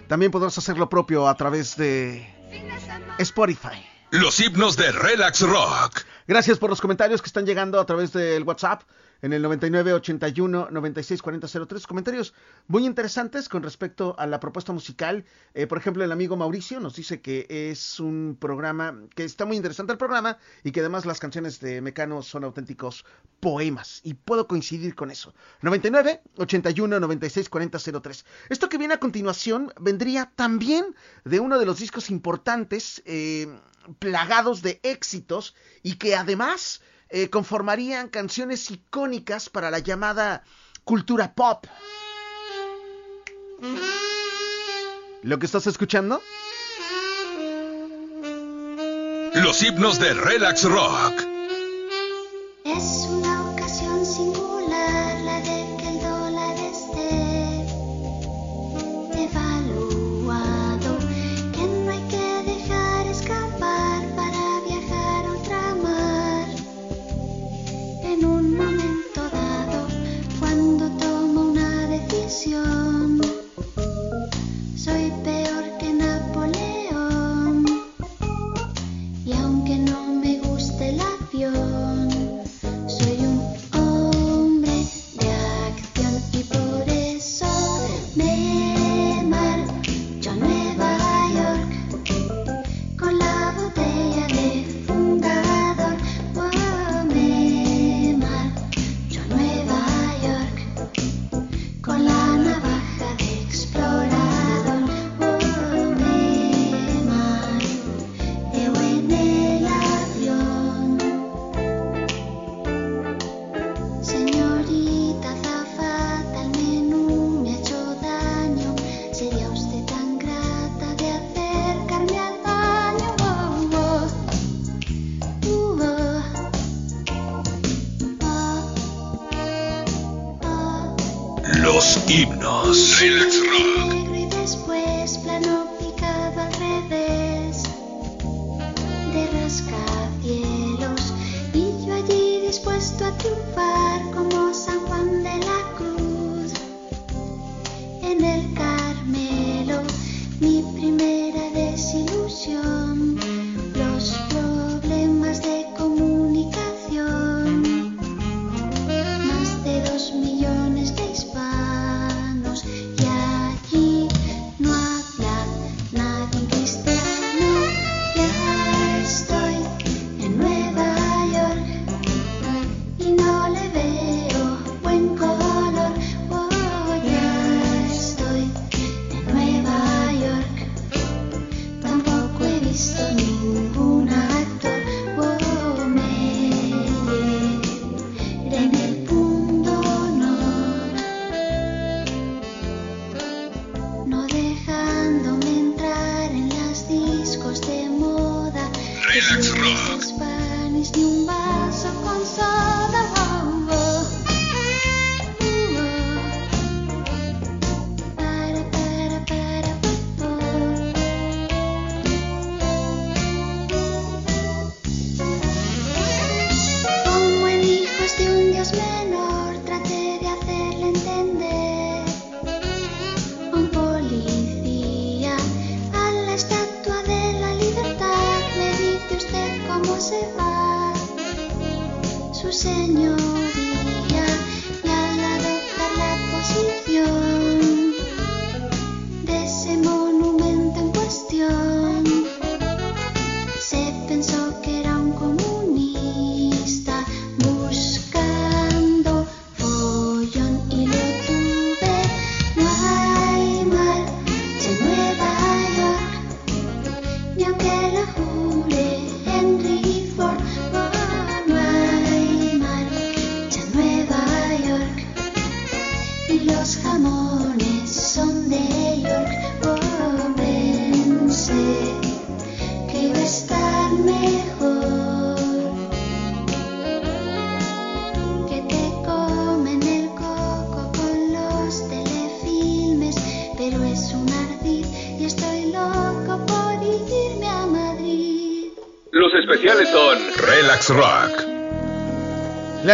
también 0.07 0.31
podrás 0.31 0.57
hacer 0.57 0.77
lo 0.77 0.87
propio 0.87 1.27
a 1.27 1.35
través 1.35 1.75
de 1.75 2.25
Spotify. 3.17 3.96
Los 4.11 4.39
himnos 4.39 4.77
de 4.77 4.89
Relax 4.93 5.41
Rock. 5.41 6.03
Gracias 6.27 6.57
por 6.57 6.69
los 6.69 6.79
comentarios 6.79 7.21
que 7.21 7.27
están 7.27 7.45
llegando 7.45 7.77
a 7.77 7.85
través 7.85 8.13
del 8.13 8.43
WhatsApp 8.43 8.83
en 9.21 9.33
el 9.33 9.41
99 9.41 9.93
81 9.93 10.69
96 10.71 11.21
40 11.21 11.47
03. 11.67 11.87
Comentarios 11.87 12.33
muy 12.67 12.85
interesantes 12.85 13.49
con 13.49 13.63
respecto 13.63 14.15
a 14.17 14.27
la 14.27 14.39
propuesta 14.39 14.73
musical. 14.73 15.25
Eh, 15.53 15.67
por 15.67 15.77
ejemplo, 15.77 16.03
el 16.03 16.11
amigo 16.11 16.35
Mauricio 16.37 16.79
nos 16.79 16.95
dice 16.95 17.21
que 17.21 17.47
es 17.49 17.99
un 17.99 18.37
programa, 18.39 18.99
que 19.15 19.23
está 19.23 19.45
muy 19.45 19.57
interesante 19.57 19.91
el 19.91 19.97
programa 19.97 20.37
y 20.63 20.71
que 20.71 20.81
además 20.81 21.05
las 21.05 21.19
canciones 21.19 21.59
de 21.59 21.81
Mecano 21.81 22.21
son 22.21 22.43
auténticos 22.43 23.05
poemas. 23.39 24.01
Y 24.03 24.13
puedo 24.15 24.47
coincidir 24.47 24.95
con 24.95 25.11
eso. 25.11 25.33
99 25.61 26.21
81 26.37 26.99
96 26.99 27.49
40 27.49 27.79
03. 28.01 28.25
Esto 28.49 28.69
que 28.69 28.77
viene 28.77 28.95
a 28.95 28.99
continuación 28.99 29.73
vendría 29.79 30.31
también 30.35 30.95
de 31.23 31.39
uno 31.39 31.59
de 31.59 31.65
los 31.65 31.79
discos 31.79 32.09
importantes, 32.09 33.01
eh, 33.05 33.47
plagados 33.99 34.61
de 34.61 34.79
éxitos 34.83 35.55
y 35.83 35.95
que 35.95 36.15
además 36.15 36.81
eh, 37.09 37.29
conformarían 37.29 38.09
canciones 38.09 38.69
icónicas 38.71 39.49
para 39.49 39.71
la 39.71 39.79
llamada 39.79 40.43
cultura 40.83 41.33
pop. 41.33 41.65
¿Lo 45.23 45.39
que 45.39 45.45
estás 45.45 45.67
escuchando? 45.67 46.21
Los 49.33 49.61
himnos 49.61 49.99
de 49.99 50.13
Relax 50.13 50.63
Rock. 50.63 51.21
Es 52.63 53.07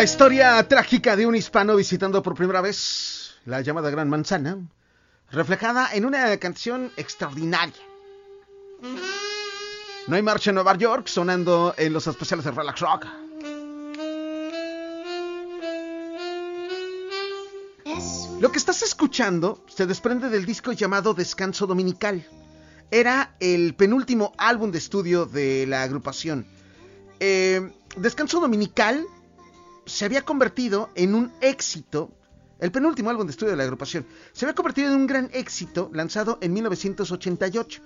Historia 0.04 0.62
trágica 0.68 1.16
de 1.16 1.26
un 1.26 1.34
hispano 1.34 1.78
visitando 1.78 2.22
por 2.22 2.36
primera 2.36 2.60
vez 2.60 3.36
la 3.45 3.62
llamada 3.62 3.89
Gran 3.89 4.10
Manzana, 4.10 4.58
reflejada 5.32 5.93
en 5.93 6.04
una 6.04 6.36
canción 6.39 6.91
extraordinaria. 6.97 7.82
No 10.08 10.16
hay 10.18 10.22
marcha 10.22 10.49
en 10.49 10.56
Nueva 10.56 10.76
York 10.78 11.08
sonando 11.08 11.74
en 11.78 11.93
los 11.93 12.06
especiales 12.06 12.43
de 12.43 12.51
Relax 12.51 12.82
Rock. 12.82 13.08
Lo 18.41 18.51
que 18.51 18.58
estás 18.58 18.82
escuchando 18.82 19.64
se 19.68 19.86
desprende 19.86 20.28
del 20.28 20.45
disco 20.45 20.74
llamado 20.74 21.14
Descanso 21.14 21.66
Dominical. 21.66 22.28
Era 22.91 23.38
el 23.39 23.74
penúltimo 23.74 24.34
álbum 24.38 24.70
de 24.70 24.80
estudio 24.80 25.26
de 25.26 25.66
la 25.66 25.84
agrupación. 25.84 26.45
Eh, 27.22 27.72
Descanso 27.95 28.41
Dominical 28.41 29.08
se 29.86 30.06
había 30.06 30.24
convertido 30.24 30.90
en 30.96 31.16
un 31.16 31.32
éxito. 31.42 32.12
El 32.60 32.72
penúltimo 32.72 33.10
álbum 33.10 33.26
de 33.26 33.32
estudio 33.32 33.52
de 33.52 33.58
la 33.58 33.64
agrupación 33.64 34.06
se 34.32 34.46
había 34.46 34.56
convertido 34.56 34.90
en 34.90 34.96
un 34.96 35.08
gran 35.08 35.30
éxito 35.34 35.90
lanzado 35.94 36.38
en 36.42 36.54
1988. 36.54 37.82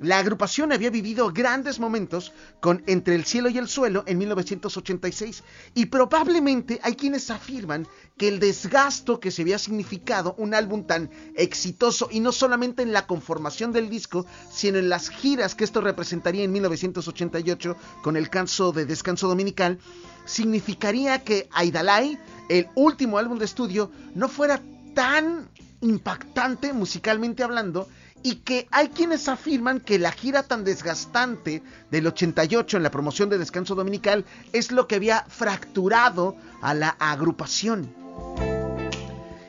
La 0.00 0.18
agrupación 0.18 0.72
había 0.72 0.90
vivido 0.90 1.32
grandes 1.32 1.80
momentos 1.80 2.32
con 2.60 2.82
Entre 2.86 3.14
el 3.14 3.24
cielo 3.24 3.48
y 3.48 3.56
el 3.56 3.68
suelo 3.68 4.04
en 4.06 4.18
1986 4.18 5.42
y 5.74 5.86
probablemente 5.86 6.80
hay 6.82 6.96
quienes 6.96 7.30
afirman 7.30 7.86
que 8.18 8.28
el 8.28 8.38
desgasto 8.38 9.20
que 9.20 9.30
se 9.30 9.42
había 9.42 9.58
significado 9.58 10.34
un 10.38 10.54
álbum 10.54 10.86
tan 10.86 11.10
exitoso 11.34 12.08
y 12.10 12.20
no 12.20 12.32
solamente 12.32 12.82
en 12.82 12.92
la 12.92 13.06
conformación 13.06 13.72
del 13.72 13.88
disco, 13.88 14.26
sino 14.50 14.78
en 14.78 14.88
las 14.88 15.08
giras 15.08 15.54
que 15.54 15.64
esto 15.64 15.80
representaría 15.80 16.44
en 16.44 16.52
1988 16.52 17.76
con 18.02 18.16
el 18.16 18.28
canso 18.28 18.72
de 18.72 18.84
Descanso 18.84 19.28
Dominical, 19.28 19.78
significaría 20.26 21.24
que 21.24 21.48
Aidalai, 21.52 22.18
el 22.48 22.68
último 22.74 23.18
álbum 23.18 23.38
de 23.38 23.46
estudio, 23.46 23.90
no 24.14 24.28
fuera 24.28 24.60
tan 24.94 25.48
impactante 25.80 26.72
musicalmente 26.72 27.42
hablando 27.42 27.88
y 28.22 28.36
que 28.36 28.66
hay 28.70 28.88
quienes 28.88 29.28
afirman 29.28 29.80
que 29.80 29.98
la 29.98 30.12
gira 30.12 30.42
tan 30.42 30.64
desgastante 30.64 31.62
del 31.90 32.06
88 32.06 32.76
en 32.76 32.82
la 32.82 32.90
promoción 32.90 33.28
de 33.28 33.38
Descanso 33.38 33.74
Dominical 33.74 34.24
es 34.52 34.72
lo 34.72 34.88
que 34.88 34.96
había 34.96 35.24
fracturado 35.28 36.36
a 36.60 36.74
la 36.74 36.88
agrupación. 36.98 37.94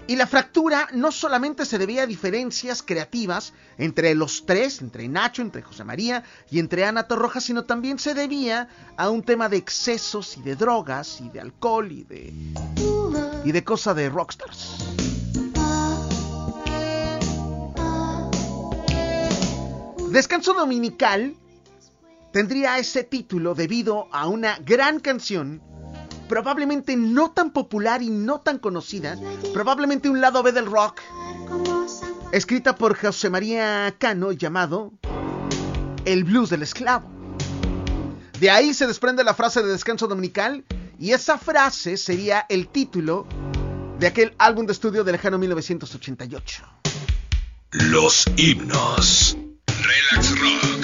Y 0.10 0.16
la 0.16 0.26
fractura 0.26 0.88
no 0.94 1.12
solamente 1.12 1.66
se 1.66 1.78
debía 1.78 2.04
a 2.04 2.08
diferencias 2.08 2.82
creativas 2.82 3.54
entre 3.78 4.16
los 4.16 4.46
tres, 4.46 4.82
entre 4.82 5.10
Nacho, 5.10 5.42
entre 5.42 5.62
José 5.62 5.84
María 5.84 6.24
y 6.50 6.60
entre 6.60 6.86
Ana 6.86 7.08
Torroja, 7.08 7.42
sino 7.42 7.66
también 7.66 8.00
se 8.00 8.14
debía 8.14 8.70
a 8.96 9.10
un 9.10 9.22
tema 9.22 9.50
de 9.50 9.58
excesos 9.58 10.38
y 10.38 10.42
de 10.44 10.56
drogas 10.56 11.20
y 11.20 11.30
de 11.30 11.42
alcohol 11.42 11.92
y 11.92 12.04
de, 12.06 12.34
y 13.44 13.52
de 13.52 13.64
cosa 13.66 13.94
de 13.94 14.10
rockstars. 14.10 15.17
Descanso 20.12 20.54
Dominical 20.54 21.36
tendría 22.32 22.80
ese 22.80 23.04
título 23.04 23.56
debido 23.56 24.08
a 24.14 24.28
una 24.28 24.58
gran 24.60 25.00
canción, 25.02 25.62
probablemente 26.30 26.96
no 26.96 27.32
tan 27.32 27.52
popular 27.52 28.02
y 28.02 28.10
no 28.10 28.40
tan 28.40 28.58
conocida, 28.58 29.18
probablemente 29.54 30.10
un 30.10 30.22
lado 30.22 30.44
B 30.44 30.54
del 30.54 30.66
rock, 30.66 31.02
escrita 32.32 32.76
por 32.76 32.98
José 32.98 33.30
María 33.30 33.94
Cano 33.98 34.32
llamado 34.32 34.94
El 36.06 36.24
blues 36.24 36.50
del 36.50 36.64
esclavo. 36.64 37.10
De 38.40 38.50
ahí 38.50 38.74
se 38.74 38.88
desprende 38.88 39.26
la 39.26 39.34
frase 39.34 39.62
de 39.62 39.70
Descanso 39.70 40.08
Dominical 40.08 40.64
y 40.98 41.12
esa 41.12 41.38
frase 41.38 41.98
sería 41.98 42.46
el 42.48 42.70
título 42.70 43.28
de 44.00 44.08
aquel 44.08 44.34
álbum 44.38 44.66
de 44.66 44.72
estudio 44.74 45.04
de 45.04 45.12
lejano 45.12 45.38
1988. 45.38 46.64
Los 47.72 48.26
himnos. 48.38 49.38
Relax 49.88 50.32
Rock. 50.42 50.77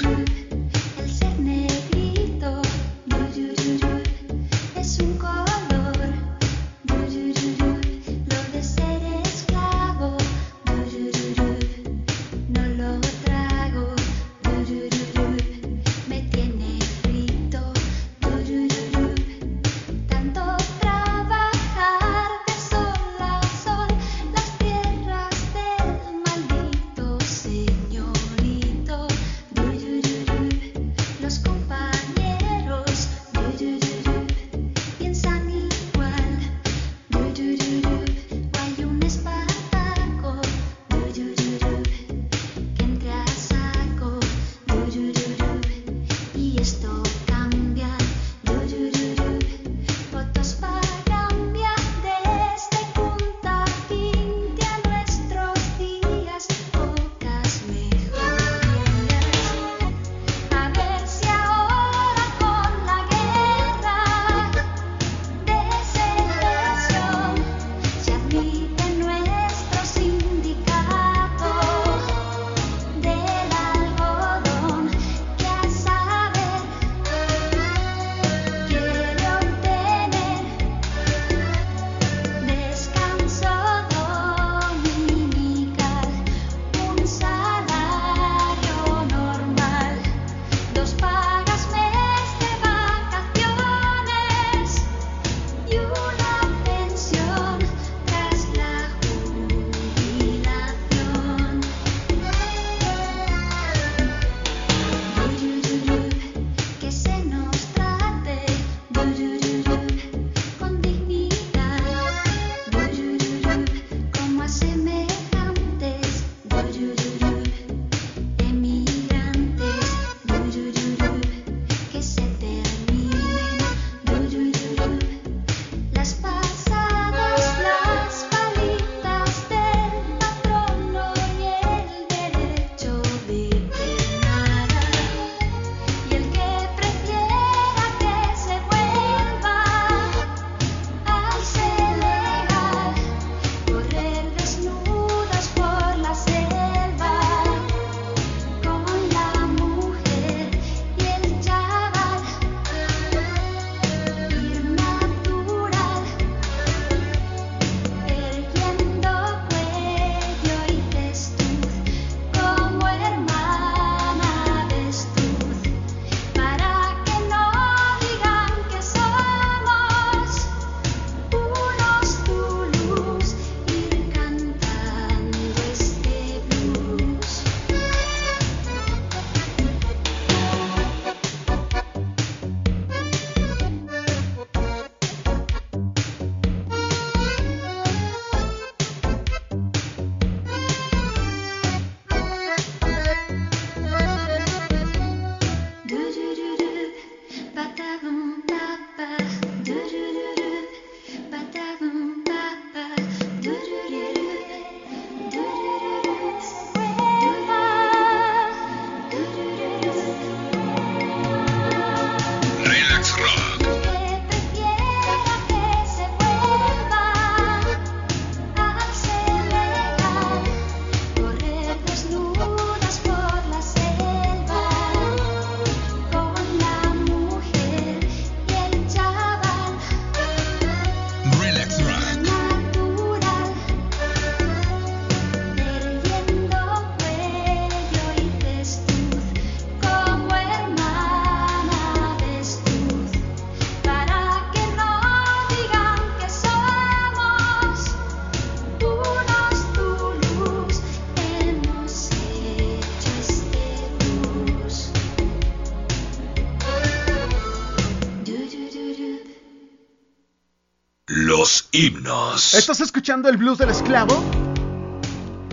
Himnos. 261.72 262.54
¿Estás 262.54 262.80
escuchando 262.80 263.28
el 263.28 263.36
blues 263.36 263.58
del 263.58 263.68
esclavo? 263.68 264.14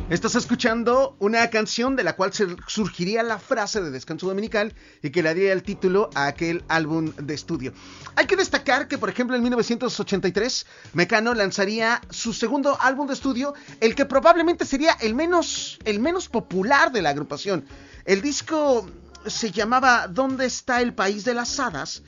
Estás 0.10 0.36
escuchando 0.36 1.18
una 1.20 1.50
canción 1.50 1.98
de 1.98 2.06
la 2.06 2.16
cual 2.16 2.32
surgiría 2.68 3.24
la 3.24 3.40
frase 3.40 3.82
de 3.82 3.92
Descanso 3.92 4.28
Dominical 4.28 4.74
y 5.04 5.10
que 5.10 5.22
le 5.22 5.30
daría 5.30 5.52
el 5.52 5.64
título 5.64 6.10
a 6.16 6.28
aquel 6.28 6.64
álbum 6.70 7.12
de 7.18 7.34
estudio. 7.34 7.74
Hay 8.16 8.26
que 8.26 8.38
destacar 8.38 8.88
que, 8.88 8.98
por 8.98 9.10
ejemplo, 9.10 9.36
en 9.36 9.44
1983, 9.44 10.66
Mecano 10.94 11.34
lanzaría 11.34 12.00
su 12.10 12.32
segundo 12.32 12.78
álbum 12.80 13.08
de 13.08 13.14
estudio, 13.14 13.54
el 13.82 13.94
que 13.94 14.06
probablemente 14.06 14.64
sería 14.64 14.94
el 15.02 15.14
menos, 15.14 15.78
el 15.84 16.00
menos 16.00 16.30
popular 16.30 16.94
de 16.94 17.02
la 17.02 17.10
agrupación. 17.10 17.66
El 18.06 18.22
disco 18.22 18.90
se 19.26 19.52
llamaba 19.52 20.08
¿Dónde 20.08 20.46
está 20.46 20.82
el 20.82 20.94
país 20.94 21.26
de 21.26 21.34
las 21.34 21.60
hadas? 21.60 22.02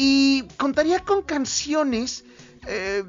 y 0.00 0.44
contaría 0.56 1.00
con 1.00 1.22
canciones 1.22 2.24
eh, 2.66 3.04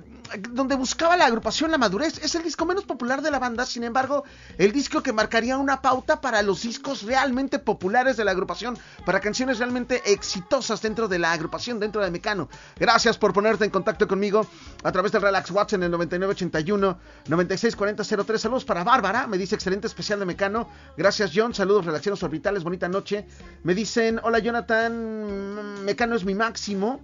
donde 0.51 0.75
buscaba 0.75 1.17
la 1.17 1.25
agrupación 1.25 1.71
la 1.71 1.77
madurez. 1.77 2.19
Es 2.23 2.35
el 2.35 2.43
disco 2.43 2.65
menos 2.65 2.83
popular 2.83 3.21
de 3.21 3.31
la 3.31 3.39
banda, 3.39 3.65
sin 3.65 3.83
embargo, 3.83 4.23
el 4.57 4.71
disco 4.71 5.01
que 5.01 5.13
marcaría 5.13 5.57
una 5.57 5.81
pauta 5.81 6.21
para 6.21 6.41
los 6.41 6.61
discos 6.61 7.03
realmente 7.03 7.59
populares 7.59 8.17
de 8.17 8.25
la 8.25 8.31
agrupación, 8.31 8.77
para 9.05 9.19
canciones 9.19 9.57
realmente 9.57 10.01
exitosas 10.11 10.81
dentro 10.81 11.07
de 11.07 11.19
la 11.19 11.31
agrupación, 11.31 11.79
dentro 11.79 12.03
de 12.03 12.11
Mecano. 12.11 12.49
Gracias 12.77 13.17
por 13.17 13.33
ponerte 13.33 13.65
en 13.65 13.71
contacto 13.71 14.07
conmigo 14.07 14.45
a 14.83 14.91
través 14.91 15.11
del 15.11 15.21
Relax 15.21 15.51
Watch 15.51 15.73
en 15.73 15.83
el 15.83 15.91
9981 15.91 16.99
964003. 17.27 18.41
Saludos 18.41 18.65
para 18.65 18.83
Bárbara, 18.83 19.27
me 19.27 19.37
dice 19.37 19.55
excelente 19.55 19.87
especial 19.87 20.19
de 20.19 20.25
Mecano. 20.25 20.69
Gracias 20.97 21.31
John, 21.33 21.53
saludos 21.53 21.85
relaciones 21.85 22.21
orbitales, 22.23 22.63
bonita 22.63 22.87
noche. 22.87 23.25
Me 23.63 23.73
dicen, 23.73 24.19
hola 24.23 24.39
Jonathan, 24.39 25.83
Mecano 25.85 26.15
es 26.15 26.23
mi 26.23 26.35
máximo. 26.35 27.01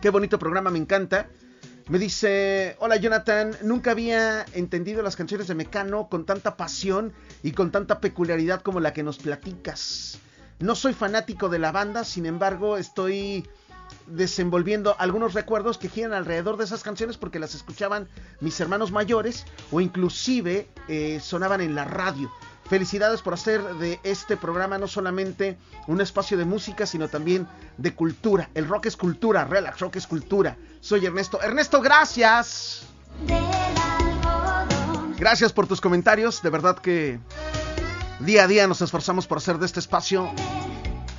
Qué 0.00 0.10
bonito 0.10 0.38
programa, 0.38 0.70
me 0.70 0.78
encanta. 0.78 1.28
Me 1.88 1.98
dice, 1.98 2.76
hola 2.80 2.96
Jonathan, 2.96 3.56
nunca 3.62 3.92
había 3.92 4.44
entendido 4.52 5.02
las 5.02 5.16
canciones 5.16 5.48
de 5.48 5.54
Mecano 5.54 6.10
con 6.10 6.26
tanta 6.26 6.54
pasión 6.58 7.14
y 7.42 7.52
con 7.52 7.70
tanta 7.70 7.98
peculiaridad 7.98 8.60
como 8.60 8.78
la 8.78 8.92
que 8.92 9.02
nos 9.02 9.16
platicas. 9.16 10.18
No 10.58 10.74
soy 10.74 10.92
fanático 10.92 11.48
de 11.48 11.58
la 11.58 11.72
banda, 11.72 12.04
sin 12.04 12.26
embargo 12.26 12.76
estoy 12.76 13.48
desenvolviendo 14.06 14.96
algunos 14.98 15.32
recuerdos 15.32 15.78
que 15.78 15.88
giran 15.88 16.12
alrededor 16.12 16.58
de 16.58 16.64
esas 16.64 16.82
canciones 16.82 17.16
porque 17.16 17.38
las 17.38 17.54
escuchaban 17.54 18.06
mis 18.40 18.60
hermanos 18.60 18.92
mayores 18.92 19.46
o 19.70 19.80
inclusive 19.80 20.68
eh, 20.88 21.20
sonaban 21.22 21.62
en 21.62 21.74
la 21.74 21.86
radio. 21.86 22.30
Felicidades 22.68 23.22
por 23.22 23.32
hacer 23.32 23.62
de 23.76 23.98
este 24.02 24.36
programa 24.36 24.76
no 24.76 24.88
solamente 24.88 25.56
un 25.86 26.02
espacio 26.02 26.36
de 26.36 26.44
música, 26.44 26.84
sino 26.84 27.08
también 27.08 27.48
de 27.78 27.94
cultura. 27.94 28.50
El 28.54 28.68
rock 28.68 28.86
es 28.86 28.96
cultura, 28.96 29.44
relax 29.44 29.80
rock 29.80 29.96
es 29.96 30.06
cultura. 30.06 30.56
Soy 30.80 31.06
Ernesto. 31.06 31.40
Ernesto, 31.40 31.80
gracias. 31.80 32.82
Gracias 35.16 35.52
por 35.52 35.66
tus 35.66 35.80
comentarios. 35.80 36.42
De 36.42 36.50
verdad 36.50 36.78
que 36.78 37.18
día 38.20 38.44
a 38.44 38.46
día 38.46 38.66
nos 38.66 38.82
esforzamos 38.82 39.26
por 39.26 39.38
hacer 39.38 39.58
de 39.58 39.64
este 39.64 39.80
espacio 39.80 40.30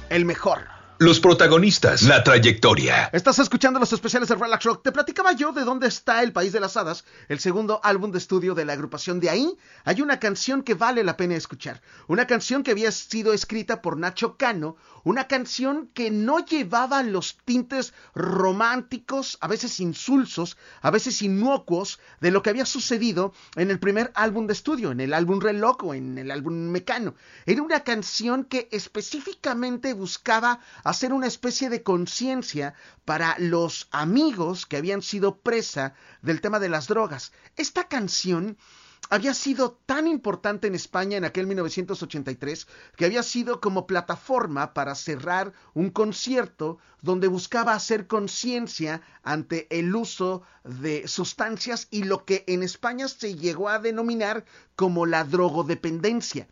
el 0.10 0.26
mejor. 0.26 0.79
Los 1.02 1.22
protagonistas, 1.22 2.02
la 2.02 2.26
trayectoria. 2.26 3.10
Estás 3.14 3.40
escuchando 3.40 3.80
los 3.80 3.94
especiales 3.94 4.28
de 4.28 4.36
Relax 4.36 4.66
Rock. 4.66 4.84
Te 4.84 4.92
platicaba 4.92 5.32
yo 5.32 5.54
de 5.54 5.64
dónde 5.64 5.88
está 5.88 6.22
El 6.24 6.34
País 6.34 6.52
de 6.52 6.60
las 6.60 6.76
Hadas, 6.76 7.06
el 7.30 7.40
segundo 7.40 7.80
álbum 7.86 8.12
de 8.12 8.18
estudio 8.18 8.54
de 8.54 8.66
la 8.66 8.74
agrupación. 8.74 9.22
De 9.22 9.30
ahí 9.30 9.56
hay 9.86 10.02
una 10.02 10.20
canción 10.20 10.62
que 10.62 10.74
vale 10.74 11.06
la 11.06 11.16
pena 11.16 11.36
escuchar. 11.36 11.82
Una 12.08 12.28
canción 12.28 12.64
que 12.64 12.72
había 12.72 12.92
sido 12.92 13.32
escrita 13.32 13.82
por 13.82 13.96
Nacho 13.96 14.36
Cano. 14.36 14.76
Una 15.06 15.30
canción 15.30 15.90
que 15.94 16.12
no 16.12 16.46
llevaba 16.46 17.02
los 17.02 17.38
tintes 17.46 17.94
románticos, 18.14 19.38
a 19.40 19.48
veces 19.48 19.80
insulsos, 19.80 20.58
a 20.82 20.92
veces 20.92 21.22
inocuos, 21.22 22.02
de 22.20 22.32
lo 22.32 22.44
que 22.44 22.50
había 22.50 22.66
sucedido 22.66 23.34
en 23.56 23.72
el 23.72 23.80
primer 23.80 24.12
álbum 24.16 24.48
de 24.48 24.54
estudio, 24.54 24.92
en 24.92 25.00
el 25.00 25.14
álbum 25.14 25.40
Reloj 25.40 25.78
o 25.86 25.94
en 25.94 26.18
el 26.18 26.30
álbum 26.30 26.54
Mecano. 26.54 27.16
Era 27.46 27.62
una 27.62 27.86
canción 27.86 28.44
que 28.44 28.68
específicamente 28.74 29.94
buscaba 29.94 30.60
hacer 30.90 31.14
una 31.14 31.28
especie 31.28 31.70
de 31.70 31.84
conciencia 31.84 32.74
para 33.06 33.36
los 33.38 33.88
amigos 33.92 34.66
que 34.66 34.78
habían 34.78 35.02
sido 35.02 35.38
presa 35.38 35.94
del 36.22 36.42
tema 36.42 36.60
de 36.60 36.70
las 36.70 36.88
drogas. 36.88 37.32
Esta 37.56 37.88
canción 37.88 38.58
había 39.12 39.34
sido 39.34 39.80
tan 39.86 40.08
importante 40.08 40.68
en 40.68 40.76
España 40.76 41.18
en 41.18 41.26
aquel 41.26 41.48
1983 41.48 42.68
que 42.96 43.06
había 43.06 43.24
sido 43.24 43.62
como 43.62 43.88
plataforma 43.88 44.74
para 44.74 44.96
cerrar 44.96 45.54
un 45.74 45.90
concierto 45.90 46.80
donde 47.02 47.28
buscaba 47.28 47.74
hacer 47.74 48.08
conciencia 48.08 49.02
ante 49.24 49.68
el 49.70 49.96
uso 49.96 50.44
de 50.64 51.08
sustancias 51.08 51.88
y 51.92 52.04
lo 52.04 52.26
que 52.26 52.44
en 52.48 52.64
España 52.64 53.08
se 53.08 53.36
llegó 53.36 53.70
a 53.70 53.80
denominar 53.80 54.46
como 54.76 55.06
la 55.06 55.24
drogodependencia. 55.24 56.48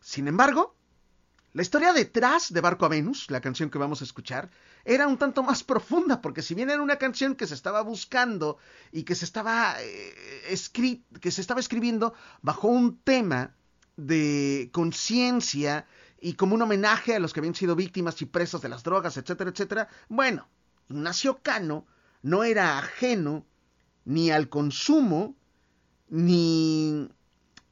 Sin 0.00 0.28
embargo, 0.28 0.74
la 1.54 1.62
historia 1.62 1.92
detrás 1.92 2.52
de 2.52 2.60
Barco 2.60 2.84
a 2.84 2.88
Venus, 2.88 3.30
la 3.30 3.40
canción 3.40 3.70
que 3.70 3.78
vamos 3.78 4.00
a 4.00 4.04
escuchar, 4.04 4.50
era 4.84 5.06
un 5.06 5.16
tanto 5.16 5.44
más 5.44 5.62
profunda, 5.64 6.20
porque 6.20 6.42
si 6.42 6.54
bien 6.54 6.68
era 6.68 6.82
una 6.82 6.96
canción 6.96 7.36
que 7.36 7.46
se 7.46 7.54
estaba 7.54 7.80
buscando 7.82 8.58
y 8.90 9.04
que 9.04 9.14
se 9.14 9.24
estaba, 9.24 9.76
eh, 9.80 10.56
que 11.20 11.30
se 11.30 11.40
estaba 11.40 11.60
escribiendo 11.60 12.12
bajo 12.42 12.66
un 12.66 12.98
tema 12.98 13.54
de 13.96 14.68
conciencia 14.72 15.86
y 16.20 16.34
como 16.34 16.56
un 16.56 16.62
homenaje 16.62 17.14
a 17.14 17.20
los 17.20 17.32
que 17.32 17.38
habían 17.38 17.54
sido 17.54 17.76
víctimas 17.76 18.20
y 18.20 18.26
presas 18.26 18.60
de 18.60 18.68
las 18.68 18.82
drogas, 18.82 19.16
etcétera, 19.16 19.50
etcétera, 19.50 19.88
bueno, 20.08 20.48
Ignacio 20.88 21.38
Cano 21.40 21.86
no 22.22 22.42
era 22.42 22.78
ajeno 22.78 23.46
ni 24.04 24.32
al 24.32 24.48
consumo, 24.48 25.36
ni 26.08 27.08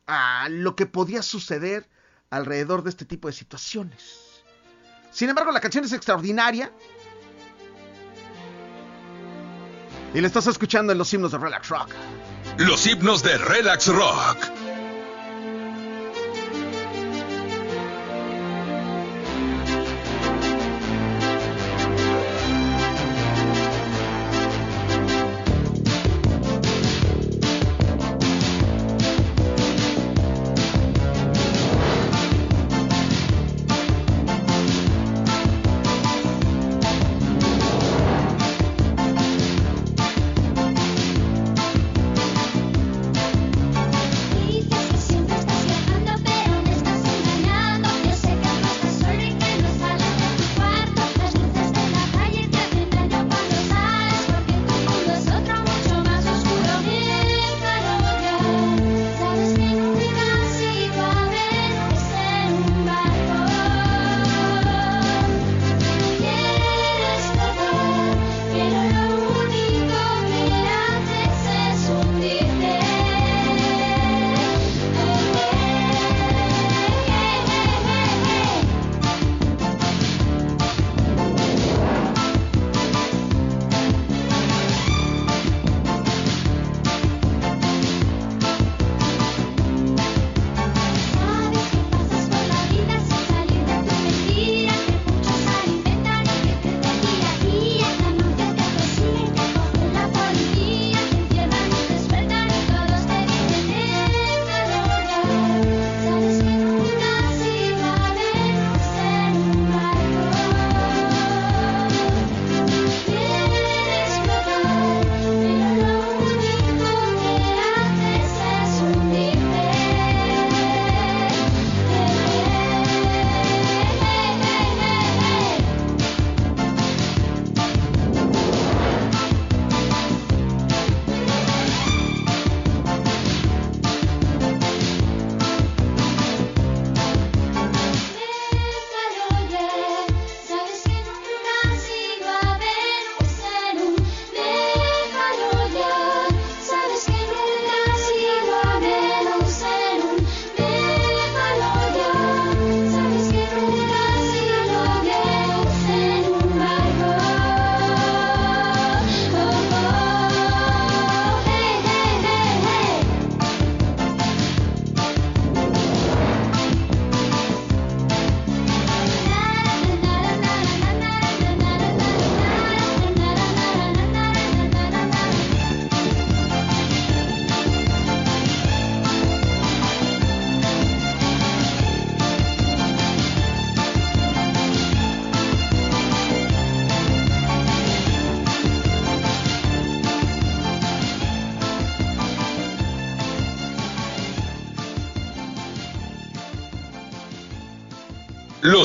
a 0.07 0.49
lo 0.49 0.77
que 0.77 0.87
podía 0.87 1.23
suceder 1.23 1.89
alrededor 2.33 2.83
de 2.83 2.91
este 2.91 3.05
tipo 3.05 3.29
de 3.29 3.35
situaciones. 3.35 4.43
Sin 5.13 5.29
embargo, 5.29 5.53
la 5.53 5.61
canción 5.61 5.85
es 5.85 5.93
extraordinaria. 5.93 6.73
Y 10.15 10.21
la 10.21 10.27
estás 10.27 10.47
escuchando 10.47 10.93
en 10.93 10.99
los 10.99 11.13
himnos 11.13 11.33
de 11.33 11.39
Relax 11.39 11.69
Rock. 11.69 11.91
Los 12.57 12.87
himnos 12.87 13.23
de 13.23 13.37
Relax 13.37 13.89
Rock. 13.89 14.62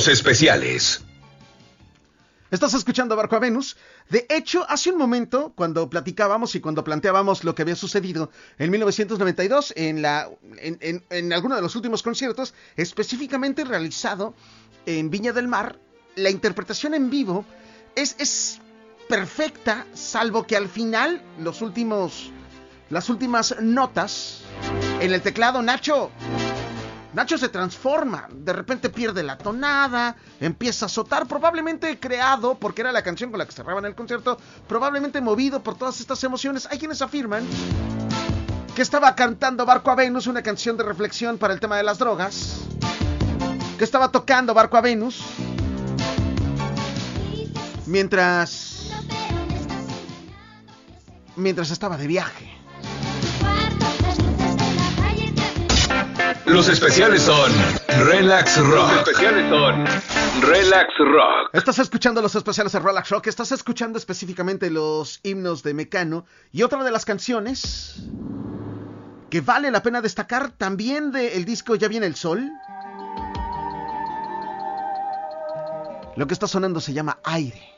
Especiales. 0.05 1.01
Estás 2.51 2.75
escuchando 2.75 3.15
Barco 3.15 3.35
a 3.35 3.39
Venus. 3.39 3.77
De 4.09 4.27
hecho, 4.29 4.63
hace 4.69 4.91
un 4.91 4.97
momento, 4.97 5.53
cuando 5.55 5.89
platicábamos 5.89 6.53
y 6.53 6.59
cuando 6.59 6.83
planteábamos 6.83 7.43
lo 7.43 7.55
que 7.55 7.63
había 7.63 7.75
sucedido 7.75 8.29
en 8.59 8.69
1992, 8.69 9.73
en, 9.75 10.03
la, 10.03 10.29
alguno 11.33 11.55
de 11.55 11.61
los 11.61 11.75
últimos 11.75 12.03
conciertos, 12.03 12.53
específicamente 12.75 13.65
realizado 13.65 14.35
en 14.85 15.09
Viña 15.09 15.33
del 15.33 15.47
Mar, 15.47 15.79
la 16.15 16.29
interpretación 16.29 16.93
en 16.93 17.09
vivo 17.09 17.43
es, 17.95 18.15
es 18.19 18.61
perfecta, 19.09 19.87
salvo 19.95 20.45
que 20.45 20.55
al 20.55 20.69
final, 20.69 21.23
los 21.39 21.63
últimos, 21.63 22.31
las 22.91 23.09
últimas 23.09 23.55
notas 23.61 24.41
en 25.01 25.11
el 25.11 25.21
teclado, 25.21 25.63
Nacho, 25.63 26.11
Nacho 27.17 27.35
se 27.39 27.49
transforma, 27.49 28.27
de 28.31 28.53
repente 28.53 28.91
pierde 28.91 29.23
la 29.23 29.39
tonada, 29.39 30.15
empieza 30.39 30.85
a 30.85 30.87
azotar, 30.87 31.27
probablemente 31.27 31.99
creado, 31.99 32.59
porque 32.59 32.81
era 32.81 32.91
la 32.91 33.01
canción 33.01 33.31
con 33.31 33.39
la 33.39 33.47
que 33.47 33.53
cerraban 33.53 33.85
el 33.85 33.95
concierto, 33.95 34.37
probablemente 34.67 35.19
movido 35.19 35.63
por 35.63 35.75
todas 35.75 35.99
estas 35.99 36.23
emociones. 36.23 36.67
Hay 36.69 36.77
quienes 36.77 37.01
afirman 37.01 37.43
que 38.75 38.83
estaba 38.83 39.15
cantando 39.15 39.65
Barco 39.65 39.89
a 39.89 39.95
Venus, 39.95 40.27
una 40.27 40.43
canción 40.43 40.77
de 40.77 40.83
reflexión 40.83 41.39
para 41.39 41.55
el 41.55 41.59
tema 41.59 41.75
de 41.77 41.81
las 41.81 41.97
drogas, 41.97 42.59
que 43.79 43.83
estaba 43.83 44.11
tocando 44.11 44.53
Barco 44.53 44.77
a 44.77 44.81
Venus, 44.81 45.23
mientras, 47.87 48.91
mientras 51.35 51.71
estaba 51.71 51.97
de 51.97 52.05
viaje. 52.05 52.56
Los 56.47 56.69
especiales 56.69 57.23
son 57.23 57.51
Relax 58.05 58.57
Rock. 58.57 58.89
Los 58.89 58.97
especiales 58.99 59.49
son 59.49 59.85
Relax 60.41 60.93
Rock. 60.97 61.49
Estás 61.51 61.79
escuchando 61.79 62.21
los 62.21 62.35
especiales 62.35 62.71
de 62.71 62.79
Relax 62.79 63.09
Rock, 63.09 63.27
estás 63.27 63.51
escuchando 63.51 63.97
específicamente 63.97 64.69
los 64.69 65.19
himnos 65.23 65.61
de 65.61 65.73
Mecano 65.73 66.25
y 66.53 66.63
otra 66.63 66.83
de 66.85 66.91
las 66.91 67.03
canciones 67.03 68.01
que 69.29 69.41
vale 69.41 69.71
la 69.71 69.83
pena 69.83 70.01
destacar 70.01 70.51
también 70.51 71.11
del 71.11 71.43
disco 71.43 71.75
Ya 71.75 71.89
viene 71.89 72.05
el 72.05 72.15
sol. 72.15 72.49
Lo 76.15 76.27
que 76.27 76.33
está 76.33 76.47
sonando 76.47 76.79
se 76.79 76.93
llama 76.93 77.19
Aire. 77.25 77.76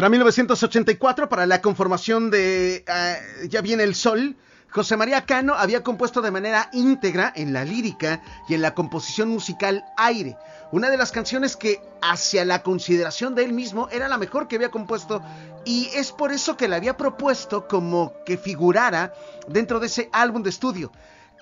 Para 0.00 0.08
1984, 0.08 1.28
para 1.28 1.44
la 1.44 1.60
conformación 1.60 2.30
de 2.30 2.76
eh, 2.88 3.48
Ya 3.50 3.60
viene 3.60 3.82
el 3.82 3.94
sol, 3.94 4.34
José 4.70 4.96
María 4.96 5.26
Cano 5.26 5.52
había 5.52 5.82
compuesto 5.82 6.22
de 6.22 6.30
manera 6.30 6.70
íntegra 6.72 7.30
en 7.36 7.52
la 7.52 7.66
lírica 7.66 8.22
y 8.48 8.54
en 8.54 8.62
la 8.62 8.74
composición 8.74 9.28
musical 9.28 9.84
Aire, 9.98 10.38
una 10.72 10.88
de 10.88 10.96
las 10.96 11.12
canciones 11.12 11.54
que 11.54 11.82
hacia 12.00 12.46
la 12.46 12.62
consideración 12.62 13.34
de 13.34 13.44
él 13.44 13.52
mismo 13.52 13.90
era 13.92 14.08
la 14.08 14.16
mejor 14.16 14.48
que 14.48 14.56
había 14.56 14.70
compuesto 14.70 15.20
y 15.66 15.90
es 15.92 16.12
por 16.12 16.32
eso 16.32 16.56
que 16.56 16.66
la 16.66 16.76
había 16.76 16.96
propuesto 16.96 17.68
como 17.68 18.14
que 18.24 18.38
figurara 18.38 19.12
dentro 19.48 19.80
de 19.80 19.88
ese 19.88 20.08
álbum 20.14 20.42
de 20.42 20.48
estudio. 20.48 20.92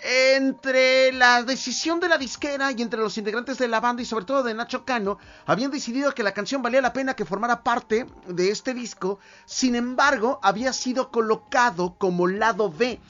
Entre 0.03 1.13
la 1.13 1.43
decisión 1.43 1.99
de 1.99 2.09
la 2.09 2.19
disquera 2.19 2.71
y 2.71 2.83
entre 2.83 3.01
los 3.01 3.19
integrantes 3.19 3.59
de 3.59 3.67
la 3.67 3.81
banda 3.81 4.03
y 4.03 4.05
sobre 4.05 4.25
todo 4.25 4.43
de 4.45 4.55
Nacho 4.55 4.85
Cano, 4.85 5.19
habían 5.45 5.73
decidido 5.73 6.15
que 6.15 6.23
la 6.23 6.33
canción 6.33 6.63
valía 6.63 6.81
la 6.81 6.93
pena 6.93 7.15
que 7.15 7.25
formara 7.25 7.65
parte 7.65 8.07
de 8.27 8.51
este 8.51 8.75
disco, 8.75 9.19
sin 9.45 9.75
embargo, 9.75 10.39
había 10.43 10.73
sido 10.73 11.11
colocado 11.11 11.97
como 11.99 12.29
lado 12.29 12.71
B. 12.71 13.01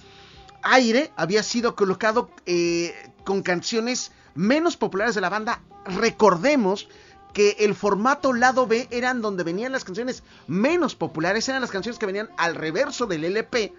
Aire 0.62 1.12
había 1.16 1.42
sido 1.42 1.76
colocado 1.76 2.30
eh, 2.46 2.94
con 3.24 3.42
canciones 3.42 4.12
menos 4.34 4.76
populares 4.76 5.14
de 5.14 5.20
la 5.20 5.28
banda. 5.28 5.60
Recordemos 5.84 6.88
que 7.32 7.56
el 7.60 7.74
formato 7.74 8.32
lado 8.32 8.66
B 8.66 8.88
eran 8.90 9.20
donde 9.20 9.44
venían 9.44 9.72
las 9.72 9.84
canciones 9.84 10.22
menos 10.46 10.94
populares, 10.94 11.48
eran 11.48 11.60
las 11.60 11.70
canciones 11.70 11.98
que 11.98 12.06
venían 12.06 12.30
al 12.36 12.54
reverso 12.54 13.06
del 13.06 13.24
LP. 13.24 13.74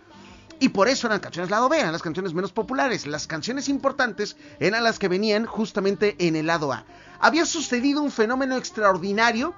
Y 0.59 0.69
por 0.69 0.89
eso 0.89 1.07
eran 1.07 1.19
canciones 1.19 1.49
lado 1.49 1.69
B, 1.69 1.79
eran 1.79 1.93
las 1.93 2.01
canciones 2.01 2.33
menos 2.33 2.51
populares. 2.51 3.07
Las 3.07 3.27
canciones 3.27 3.69
importantes 3.69 4.35
eran 4.59 4.83
las 4.83 4.99
que 4.99 5.07
venían 5.07 5.45
justamente 5.45 6.15
en 6.19 6.35
el 6.35 6.47
lado 6.47 6.73
A. 6.73 6.85
Había 7.19 7.45
sucedido 7.45 8.01
un 8.01 8.11
fenómeno 8.11 8.57
extraordinario 8.57 9.53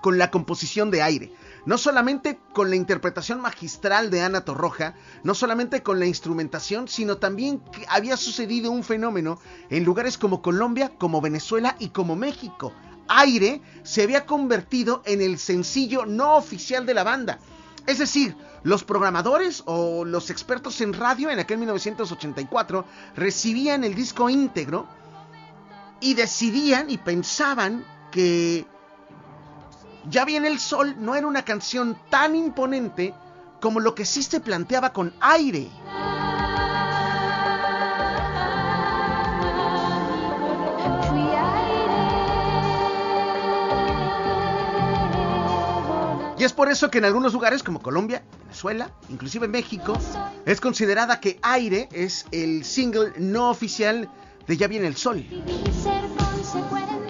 con 0.00 0.18
la 0.18 0.30
composición 0.30 0.90
de 0.90 1.02
aire. 1.02 1.32
No 1.66 1.76
solamente 1.78 2.38
con 2.52 2.70
la 2.70 2.76
interpretación 2.76 3.40
magistral 3.40 4.10
de 4.10 4.22
Ana 4.22 4.44
Torroja, 4.44 4.94
no 5.24 5.34
solamente 5.34 5.82
con 5.82 5.98
la 5.98 6.06
instrumentación, 6.06 6.88
sino 6.88 7.18
también 7.18 7.58
que 7.58 7.84
había 7.88 8.16
sucedido 8.16 8.70
un 8.70 8.82
fenómeno 8.82 9.38
en 9.68 9.84
lugares 9.84 10.16
como 10.16 10.42
Colombia, 10.42 10.92
como 10.96 11.20
Venezuela 11.20 11.76
y 11.78 11.90
como 11.90 12.16
México. 12.16 12.72
Aire 13.08 13.60
se 13.82 14.04
había 14.04 14.24
convertido 14.24 15.02
en 15.04 15.20
el 15.20 15.38
sencillo 15.38 16.06
no 16.06 16.36
oficial 16.36 16.86
de 16.86 16.94
la 16.94 17.04
banda. 17.04 17.40
Es 17.86 17.98
decir, 17.98 18.36
los 18.62 18.84
programadores 18.84 19.62
o 19.66 20.04
los 20.04 20.30
expertos 20.30 20.80
en 20.80 20.92
radio 20.92 21.30
en 21.30 21.38
aquel 21.38 21.58
1984 21.58 22.84
recibían 23.16 23.84
el 23.84 23.94
disco 23.94 24.28
íntegro 24.28 24.86
y 26.00 26.14
decidían 26.14 26.90
y 26.90 26.98
pensaban 26.98 27.84
que 28.10 28.66
Ya 30.08 30.24
viene 30.24 30.48
el 30.48 30.58
sol 30.58 30.96
no 30.98 31.14
era 31.14 31.26
una 31.26 31.44
canción 31.44 31.96
tan 32.08 32.34
imponente 32.34 33.14
como 33.60 33.80
lo 33.80 33.94
que 33.94 34.06
sí 34.06 34.22
se 34.22 34.40
planteaba 34.40 34.92
con 34.92 35.12
aire. 35.20 35.68
Y 46.40 46.44
es 46.44 46.54
por 46.54 46.70
eso 46.70 46.90
que 46.90 46.96
en 46.96 47.04
algunos 47.04 47.34
lugares 47.34 47.62
como 47.62 47.82
Colombia, 47.82 48.24
Venezuela, 48.44 48.90
inclusive 49.10 49.46
México, 49.46 49.92
es 50.46 50.58
considerada 50.58 51.20
que 51.20 51.38
Aire 51.42 51.86
es 51.92 52.24
el 52.30 52.64
single 52.64 53.12
no 53.18 53.50
oficial 53.50 54.10
de 54.46 54.56
Ya 54.56 54.66
viene 54.66 54.86
el 54.86 54.96
sol. 54.96 55.22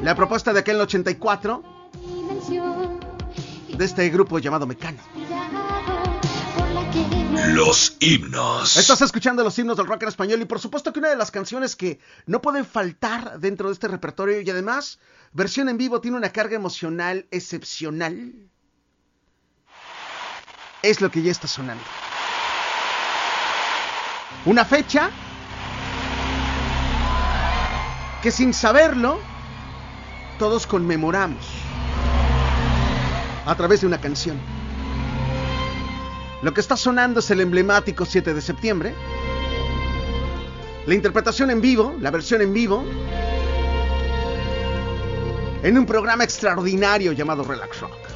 La 0.03 0.17
propuesta 0.17 0.53
de 0.53 0.59
aquel 0.59 0.81
84 0.81 1.63
Dimensión. 2.05 2.99
de 3.69 3.85
este 3.85 4.11
grupo 4.11 4.41
llamado 4.41 4.67
Mecano. 4.67 4.99
Los 7.51 7.99
himnos. 8.01 8.77
Estás 8.79 9.01
escuchando 9.01 9.45
los 9.45 9.57
himnos 9.57 9.77
del 9.77 9.87
rock 9.87 10.03
en 10.03 10.09
español 10.09 10.43
y 10.43 10.45
por 10.47 10.59
supuesto 10.59 10.93
que 10.93 10.99
una 10.99 11.09
de 11.09 11.15
las 11.15 11.31
canciones 11.31 11.77
que 11.77 12.01
no 12.27 12.43
pueden 12.43 12.65
faltar 12.65 13.39
dentro 13.39 13.69
de 13.69 13.75
este 13.75 13.87
repertorio 13.87 14.41
y 14.41 14.51
además 14.51 14.99
versión 15.33 15.69
en 15.69 15.77
vivo 15.79 16.01
tiene 16.01 16.17
una 16.17 16.33
carga 16.33 16.57
emocional 16.57 17.29
excepcional. 17.31 18.51
Es 20.83 21.01
lo 21.01 21.11
que 21.11 21.23
ya 21.23 21.31
está 21.31 21.47
sonando. 21.47 21.85
Una 24.47 24.65
fecha 24.65 25.11
que 28.23 28.31
sin 28.31 28.55
saberlo 28.55 29.21
todos 30.39 30.67
conmemoramos 30.67 31.47
a 33.45 33.55
través 33.55 33.83
de 33.83 33.87
una 33.87 34.01
canción. 34.01 34.39
Lo 36.43 36.55
que 36.55 36.63
está 36.63 36.77
sonando 36.79 37.21
es 37.21 37.31
el 37.31 37.43
emblemático 37.43 38.07
7 38.07 38.33
de 38.33 38.41
septiembre. 38.41 38.95
La 40.87 40.95
interpretación 40.95 41.51
en 41.51 41.61
vivo, 41.61 41.95
la 42.01 42.11
versión 42.11 42.41
en 42.41 42.55
vivo, 42.55 42.83
en 45.63 45.77
un 45.77 45.85
programa 45.85 46.25
extraordinario 46.25 47.13
llamado 47.13 47.45
Relax 47.45 47.81
Rock. 47.81 48.10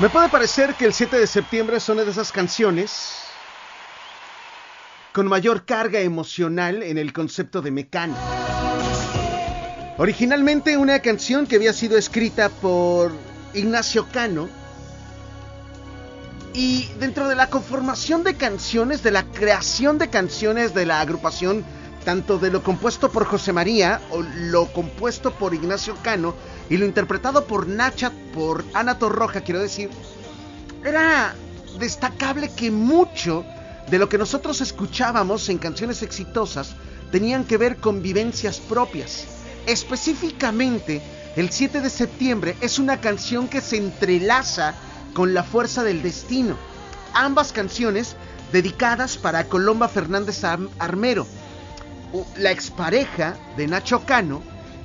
Me 0.00 0.08
puede 0.08 0.30
parecer 0.30 0.76
que 0.76 0.86
el 0.86 0.94
7 0.94 1.18
de 1.18 1.26
septiembre 1.26 1.76
es 1.76 1.86
una 1.90 2.04
de 2.04 2.10
esas 2.10 2.32
canciones 2.32 3.18
con 5.12 5.26
mayor 5.26 5.66
carga 5.66 6.00
emocional 6.00 6.82
en 6.82 6.96
el 6.96 7.12
concepto 7.12 7.60
de 7.60 7.70
Mecano. 7.70 8.16
Originalmente 9.98 10.78
una 10.78 11.00
canción 11.00 11.46
que 11.46 11.56
había 11.56 11.74
sido 11.74 11.98
escrita 11.98 12.48
por 12.48 13.12
Ignacio 13.52 14.06
Cano 14.10 14.48
y 16.54 16.88
dentro 16.98 17.28
de 17.28 17.36
la 17.36 17.50
conformación 17.50 18.24
de 18.24 18.36
canciones, 18.36 19.02
de 19.02 19.10
la 19.10 19.24
creación 19.24 19.98
de 19.98 20.08
canciones 20.08 20.72
de 20.72 20.86
la 20.86 21.02
agrupación, 21.02 21.62
tanto 22.04 22.38
de 22.38 22.50
lo 22.50 22.62
compuesto 22.62 23.10
por 23.10 23.24
José 23.26 23.52
María 23.52 24.00
o 24.10 24.22
lo 24.22 24.66
compuesto 24.72 25.32
por 25.32 25.54
Ignacio 25.54 25.94
Cano 26.02 26.34
y 26.68 26.76
lo 26.76 26.86
interpretado 26.86 27.44
por 27.46 27.66
Nacha, 27.68 28.12
por 28.32 28.64
Ana 28.74 28.98
Torroja, 28.98 29.42
quiero 29.42 29.60
decir, 29.60 29.90
era 30.84 31.34
destacable 31.78 32.50
que 32.54 32.70
mucho 32.70 33.44
de 33.90 33.98
lo 33.98 34.08
que 34.08 34.18
nosotros 34.18 34.60
escuchábamos 34.60 35.48
en 35.48 35.58
canciones 35.58 36.02
exitosas 36.02 36.74
tenían 37.10 37.44
que 37.44 37.56
ver 37.58 37.76
con 37.76 38.02
vivencias 38.02 38.58
propias. 38.60 39.24
Específicamente, 39.66 41.02
el 41.36 41.50
7 41.50 41.80
de 41.80 41.90
septiembre 41.90 42.56
es 42.60 42.78
una 42.78 43.00
canción 43.00 43.48
que 43.48 43.60
se 43.60 43.76
entrelaza 43.76 44.74
con 45.12 45.34
La 45.34 45.42
Fuerza 45.42 45.82
del 45.84 46.02
Destino. 46.02 46.56
Ambas 47.12 47.52
canciones 47.52 48.16
dedicadas 48.52 49.16
para 49.18 49.44
Colomba 49.44 49.88
Fernández 49.88 50.42
Ar- 50.44 50.60
Armero, 50.78 51.26
la 52.36 52.50
expareja 52.50 53.36
de 53.56 53.66
Nacho 53.66 54.04
Cano, 54.04 54.42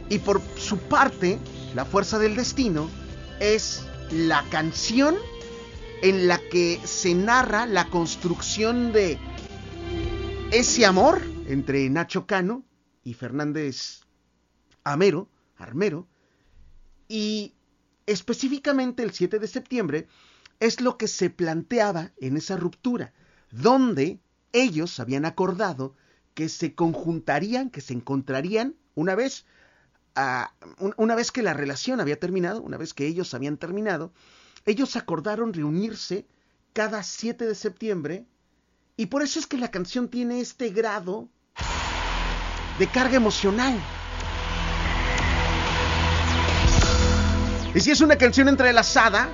y 0.10 0.20
por 0.20 0.42
su 0.58 0.78
parte, 0.78 1.40
La 1.74 1.86
Fuerza 1.86 2.20
del 2.20 2.36
Destino 2.36 2.90
es 3.40 3.84
la 4.12 4.44
canción 4.50 5.16
en 6.02 6.28
la 6.28 6.38
que 6.38 6.80
se 6.84 7.16
narra 7.16 7.66
la 7.66 7.90
construcción 7.90 8.92
de 8.94 9.18
ese 10.52 10.86
amor 10.86 11.22
entre 11.48 11.90
Nacho 11.90 12.28
Cano 12.28 12.64
y 13.04 13.14
Fernández 13.14 14.02
Amero, 14.84 15.28
Armero, 15.58 16.08
y 17.08 17.54
específicamente 18.06 19.04
el 19.04 19.12
7 19.12 19.40
de 19.40 19.48
septiembre 19.48 20.08
es 20.60 20.82
lo 20.82 20.98
que 20.98 21.08
se 21.08 21.30
planteaba 21.30 22.12
en 22.18 22.38
esa 22.38 22.58
ruptura, 22.58 23.14
donde 23.52 24.20
ellos 24.54 25.00
habían 25.00 25.26
acordado 25.26 25.96
que 26.36 26.50
se 26.50 26.76
conjuntarían, 26.76 27.72
que 27.72 27.82
se 27.82 27.94
encontrarían 27.94 28.76
una 28.94 29.16
vez, 29.16 29.46
un- 30.80 30.94
una 30.98 31.16
vez 31.16 31.32
que 31.32 31.42
la 31.42 31.54
relación 31.54 32.00
había 32.00 32.20
terminado, 32.20 32.62
una 32.62 32.78
vez 32.78 32.94
que 32.94 33.08
ellos 33.08 33.34
habían 33.34 33.58
terminado, 33.58 34.12
ellos 34.66 34.96
acordaron 34.96 35.54
reunirse 35.54 36.26
cada 36.74 37.02
7 37.04 37.46
de 37.46 37.56
septiembre 37.56 38.26
y 38.98 39.08
por 39.08 39.24
eso 39.24 39.40
es 39.40 39.48
que 39.48 39.58
la 39.58 39.72
canción 39.72 40.10
tiene 40.10 40.40
este 40.42 40.70
grado 40.70 41.28
de 42.80 42.88
carga 42.88 43.16
emocional. 43.16 43.80
Y 47.74 47.80
si 47.82 47.92
es 47.92 48.00
una 48.02 48.18
canción 48.18 48.48
entrelazada, 48.48 49.30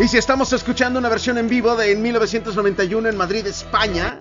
y 0.00 0.08
si 0.08 0.16
estamos 0.18 0.52
escuchando 0.52 0.98
una 0.98 1.08
versión 1.08 1.38
en 1.38 1.48
vivo 1.48 1.76
de 1.76 1.92
en 1.92 2.02
1991 2.02 3.08
en 3.08 3.16
Madrid, 3.16 3.46
España, 3.46 4.18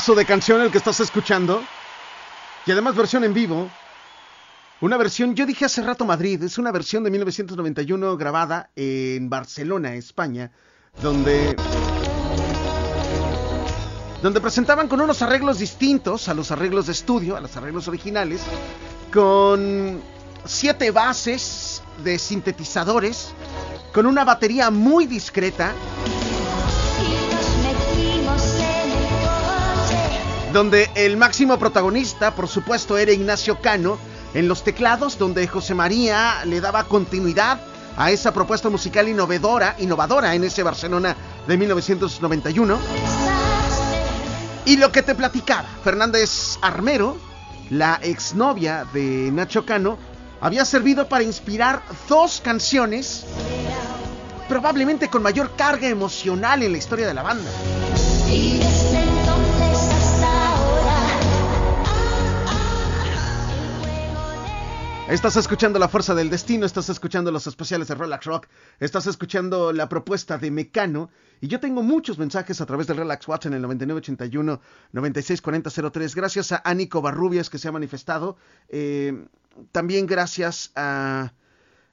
pedazo 0.00 0.14
de 0.14 0.24
canción 0.24 0.62
el 0.62 0.70
que 0.70 0.78
estás 0.78 0.98
escuchando. 1.00 1.62
Y 2.64 2.72
además 2.72 2.96
versión 2.96 3.22
en 3.22 3.34
vivo. 3.34 3.68
Una 4.80 4.96
versión, 4.96 5.34
yo 5.34 5.44
dije 5.44 5.66
hace 5.66 5.82
rato 5.82 6.06
Madrid, 6.06 6.42
es 6.42 6.56
una 6.56 6.72
versión 6.72 7.04
de 7.04 7.10
1991 7.10 8.16
grabada 8.16 8.70
en 8.76 9.28
Barcelona, 9.28 9.92
España, 9.96 10.52
donde 11.02 11.54
donde 14.22 14.40
presentaban 14.40 14.88
con 14.88 15.02
unos 15.02 15.20
arreglos 15.20 15.58
distintos 15.58 16.30
a 16.30 16.34
los 16.34 16.50
arreglos 16.50 16.86
de 16.86 16.92
estudio, 16.92 17.36
a 17.36 17.40
los 17.42 17.54
arreglos 17.58 17.86
originales, 17.86 18.40
con 19.12 20.00
siete 20.46 20.92
bases 20.92 21.82
de 22.02 22.18
sintetizadores, 22.18 23.32
con 23.92 24.06
una 24.06 24.24
batería 24.24 24.70
muy 24.70 25.06
discreta, 25.06 25.74
donde 30.52 30.90
el 30.96 31.16
máximo 31.16 31.58
protagonista, 31.58 32.34
por 32.34 32.48
supuesto, 32.48 32.98
era 32.98 33.12
Ignacio 33.12 33.60
Cano, 33.60 33.98
en 34.34 34.48
los 34.48 34.64
teclados, 34.64 35.18
donde 35.18 35.46
José 35.46 35.74
María 35.74 36.44
le 36.44 36.60
daba 36.60 36.84
continuidad 36.84 37.60
a 37.96 38.10
esa 38.10 38.32
propuesta 38.32 38.68
musical 38.68 39.08
innovadora, 39.08 39.76
innovadora 39.78 40.34
en 40.34 40.44
ese 40.44 40.62
Barcelona 40.62 41.16
de 41.46 41.56
1991. 41.56 42.78
Y 44.64 44.76
lo 44.76 44.90
que 44.92 45.02
te 45.02 45.14
platicaba, 45.14 45.68
Fernández 45.84 46.58
Armero, 46.62 47.16
la 47.70 48.00
exnovia 48.02 48.86
de 48.92 49.30
Nacho 49.32 49.64
Cano, 49.64 49.98
había 50.40 50.64
servido 50.64 51.08
para 51.08 51.22
inspirar 51.22 51.82
dos 52.08 52.40
canciones, 52.42 53.24
probablemente 54.48 55.08
con 55.08 55.22
mayor 55.22 55.54
carga 55.56 55.88
emocional 55.88 56.62
en 56.62 56.72
la 56.72 56.78
historia 56.78 57.06
de 57.06 57.14
la 57.14 57.22
banda. 57.22 57.50
Estás 65.10 65.36
escuchando 65.36 65.80
La 65.80 65.88
Fuerza 65.88 66.14
del 66.14 66.30
Destino, 66.30 66.64
estás 66.64 66.88
escuchando 66.88 67.32
los 67.32 67.48
especiales 67.48 67.88
de 67.88 67.96
Relax 67.96 68.26
Rock, 68.26 68.46
estás 68.78 69.08
escuchando 69.08 69.72
la 69.72 69.88
propuesta 69.88 70.38
de 70.38 70.52
Mecano, 70.52 71.10
y 71.40 71.48
yo 71.48 71.58
tengo 71.58 71.82
muchos 71.82 72.16
mensajes 72.16 72.60
a 72.60 72.66
través 72.66 72.86
del 72.86 72.98
Relax 72.98 73.26
Watch 73.26 73.46
en 73.46 73.54
el 73.54 73.64
9981-964003. 74.92 76.14
Gracias 76.14 76.52
a 76.52 76.62
Ánico 76.64 77.02
Barrubias 77.02 77.50
que 77.50 77.58
se 77.58 77.66
ha 77.66 77.72
manifestado. 77.72 78.36
eh, 78.68 79.26
también 79.72 80.06
gracias 80.06 80.70
a 80.76 81.32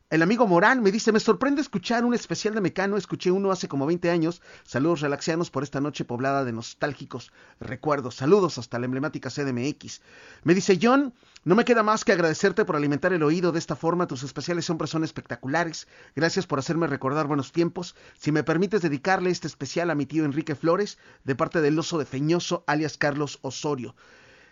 el 0.09 0.21
amigo 0.21 0.47
Morán 0.47 0.81
me 0.81 0.93
dice, 0.93 1.11
me 1.11 1.19
sorprende 1.19 1.59
escuchar 1.59 2.05
un 2.05 2.13
especial 2.13 2.55
de 2.55 2.61
Mecano, 2.61 2.95
escuché 2.95 3.29
uno 3.29 3.51
hace 3.51 3.67
como 3.67 3.85
20 3.85 4.09
años. 4.09 4.41
Saludos 4.63 5.01
relaxianos 5.01 5.49
por 5.51 5.63
esta 5.63 5.81
noche 5.81 6.05
poblada 6.05 6.45
de 6.45 6.53
nostálgicos 6.53 7.33
recuerdos. 7.59 8.15
Saludos 8.15 8.57
hasta 8.57 8.79
la 8.79 8.85
emblemática 8.85 9.29
CDMX. 9.29 9.99
Me 10.43 10.53
dice 10.53 10.79
John, 10.81 11.13
no 11.47 11.55
me 11.55 11.63
queda 11.63 11.81
más 11.81 12.03
que 12.03 12.11
agradecerte 12.11 12.65
por 12.65 12.75
alimentar 12.75 13.13
el 13.13 13.23
oído 13.23 13.53
de 13.53 13.59
esta 13.59 13.77
forma. 13.77 14.05
Tus 14.05 14.21
especiales 14.21 14.65
siempre 14.65 14.85
son 14.85 15.05
espectaculares. 15.05 15.87
Gracias 16.13 16.45
por 16.45 16.59
hacerme 16.59 16.87
recordar 16.87 17.25
buenos 17.25 17.53
tiempos. 17.53 17.95
Si 18.19 18.33
me 18.33 18.43
permites 18.43 18.81
dedicarle 18.81 19.29
este 19.29 19.47
especial 19.47 19.89
a 19.89 19.95
mi 19.95 20.05
tío 20.05 20.25
Enrique 20.25 20.55
Flores, 20.55 20.97
de 21.23 21.35
parte 21.35 21.61
del 21.61 21.79
oso 21.79 21.99
de 21.99 22.05
Feñoso, 22.05 22.65
alias 22.67 22.97
Carlos 22.97 23.39
Osorio. 23.43 23.95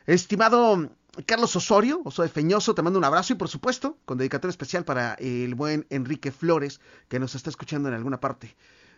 Estimado 0.06 0.90
Carlos 1.26 1.54
Osorio, 1.58 2.00
Oso 2.06 2.22
de 2.22 2.30
Feñoso, 2.30 2.74
te 2.76 2.82
mando 2.82 2.98
un 2.98 3.04
abrazo 3.04 3.34
y 3.34 3.36
por 3.36 3.50
supuesto, 3.50 3.98
con 4.06 4.18
dedicatoria 4.18 4.52
especial 4.52 4.86
para 4.86 5.16
el 5.16 5.54
buen 5.54 5.86
Enrique 5.90 6.32
Flores, 6.32 6.80
que 7.10 7.20
nos 7.20 7.36
está 7.36 7.50
escuchando 7.50 7.90
en 7.90 7.96
alguna 7.96 8.22
parte 8.22 8.56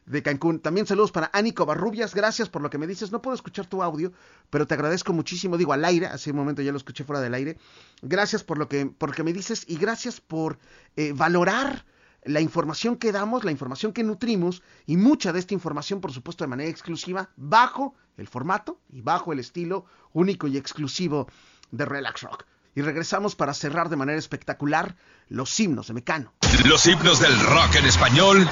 de 0.08 0.24
Cancún. 0.24 0.60
También 0.60 0.88
saludos 0.88 1.12
para 1.12 1.30
Ánico 1.34 1.66
Barrubias, 1.66 2.16
gracias 2.16 2.50
por 2.50 2.62
lo 2.62 2.70
que 2.70 2.78
me 2.78 2.88
dices. 2.88 3.12
No 3.12 3.22
puedo 3.22 3.36
escuchar 3.36 3.68
tu 3.68 3.84
audio, 3.84 4.12
pero 4.50 4.66
te 4.66 4.74
agradezco 4.74 5.14
muchísimo, 5.14 5.58
digo 5.58 5.74
al 5.74 5.86
aire, 5.86 6.08
hace 6.08 6.32
un 6.32 6.38
momento 6.38 6.62
ya 6.62 6.72
lo 6.72 6.78
escuché 6.78 7.04
fuera 7.04 7.22
del 7.22 7.34
aire. 7.34 7.58
Gracias 8.02 8.44
por 8.44 8.58
lo 8.58 8.68
que, 8.68 8.86
por 8.86 9.10
lo 9.10 9.16
que 9.16 9.24
me 9.24 9.34
dices 9.34 9.66
y 9.68 9.78
gracias 9.78 10.20
por 10.22 10.58
eh, 10.96 11.14
valorar 11.14 11.86
la 12.24 12.42
información 12.42 12.96
que 12.98 13.12
damos, 13.12 13.44
la 13.44 13.52
información 13.52 13.94
que 13.94 14.04
nutrimos 14.04 14.64
y 14.86 14.98
mucha 14.98 15.32
de 15.32 15.40
esta 15.40 15.54
información, 15.54 16.02
por 16.02 16.12
supuesto, 16.12 16.44
de 16.44 16.50
manera 16.50 16.70
exclusiva, 16.70 17.30
bajo 17.36 17.96
el 18.18 18.28
formato 18.28 18.80
y 18.90 19.02
bajo 19.02 19.34
el 19.34 19.40
estilo 19.40 19.86
único 20.14 20.48
y 20.48 20.58
exclusivo 20.58 21.28
de 21.72 21.86
Relax 21.86 22.22
Rock. 22.24 22.46
Y 22.78 22.84
regresamos 22.84 23.36
para 23.36 23.56
cerrar 23.56 23.90
de 23.90 23.96
manera 23.96 24.20
espectacular 24.20 24.96
los 25.30 25.60
himnos 25.60 25.88
de 25.88 25.96
Mecano. 25.96 26.36
Los 26.64 26.86
himnos 26.86 27.20
del 27.20 27.36
rock 27.40 27.74
en 27.74 27.88
español 27.88 28.48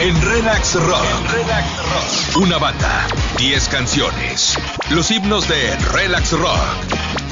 en 0.00 0.22
Relax 0.22 0.76
Rock. 0.76 1.04
Relax 1.30 2.32
Rock. 2.32 2.42
Una 2.44 2.56
banda, 2.56 3.06
10 3.36 3.68
canciones. 3.68 4.58
Los 4.90 5.10
himnos 5.10 5.46
de 5.48 5.76
Relax 5.92 6.32
Rock 6.32 6.56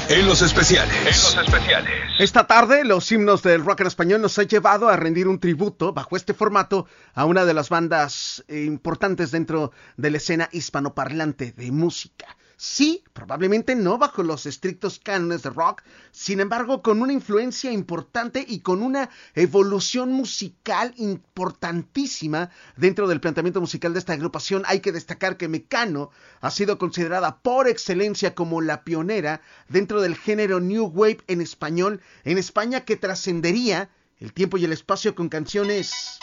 en 0.09 0.27
los 0.27 0.43
especiales. 0.43 0.95
En 0.95 1.05
los 1.05 1.37
especiales. 1.37 1.91
Esta 2.19 2.45
tarde, 2.45 2.85
los 2.85 3.11
himnos 3.11 3.41
del 3.41 3.65
rock 3.65 3.79
en 3.81 3.87
español 3.87 4.21
nos 4.21 4.37
ha 4.37 4.43
llevado 4.43 4.89
a 4.89 4.97
rendir 4.97 5.27
un 5.27 5.39
tributo 5.39 5.91
bajo 5.91 6.15
este 6.15 6.35
formato 6.35 6.85
a 7.15 7.25
una 7.25 7.45
de 7.45 7.55
las 7.55 7.69
bandas 7.69 8.43
eh, 8.47 8.65
importantes 8.65 9.31
dentro 9.31 9.71
de 9.97 10.11
la 10.11 10.17
escena 10.17 10.49
hispanoparlante 10.51 11.51
de 11.53 11.71
música. 11.71 12.37
Sí, 12.63 13.03
probablemente 13.13 13.73
no 13.73 13.97
bajo 13.97 14.21
los 14.21 14.45
estrictos 14.45 14.99
cánones 14.99 15.41
de 15.41 15.49
rock, 15.49 15.81
sin 16.11 16.39
embargo 16.39 16.83
con 16.83 17.01
una 17.01 17.11
influencia 17.11 17.71
importante 17.71 18.45
y 18.47 18.59
con 18.59 18.83
una 18.83 19.09
evolución 19.33 20.11
musical 20.11 20.93
importantísima 20.97 22.51
dentro 22.77 23.07
del 23.07 23.19
planteamiento 23.19 23.61
musical 23.61 23.93
de 23.93 23.99
esta 23.99 24.13
agrupación. 24.13 24.61
Hay 24.67 24.79
que 24.79 24.91
destacar 24.91 25.37
que 25.37 25.47
Mecano 25.47 26.11
ha 26.39 26.51
sido 26.51 26.77
considerada 26.77 27.39
por 27.39 27.67
excelencia 27.67 28.35
como 28.35 28.61
la 28.61 28.83
pionera 28.83 29.41
dentro 29.67 29.99
del 29.99 30.15
género 30.15 30.59
New 30.59 30.85
Wave 30.85 31.23
en 31.25 31.41
español 31.41 31.99
en 32.25 32.37
España 32.37 32.85
que 32.85 32.95
trascendería 32.95 33.89
el 34.19 34.33
tiempo 34.33 34.59
y 34.59 34.65
el 34.65 34.73
espacio 34.73 35.15
con 35.15 35.29
canciones 35.29 36.19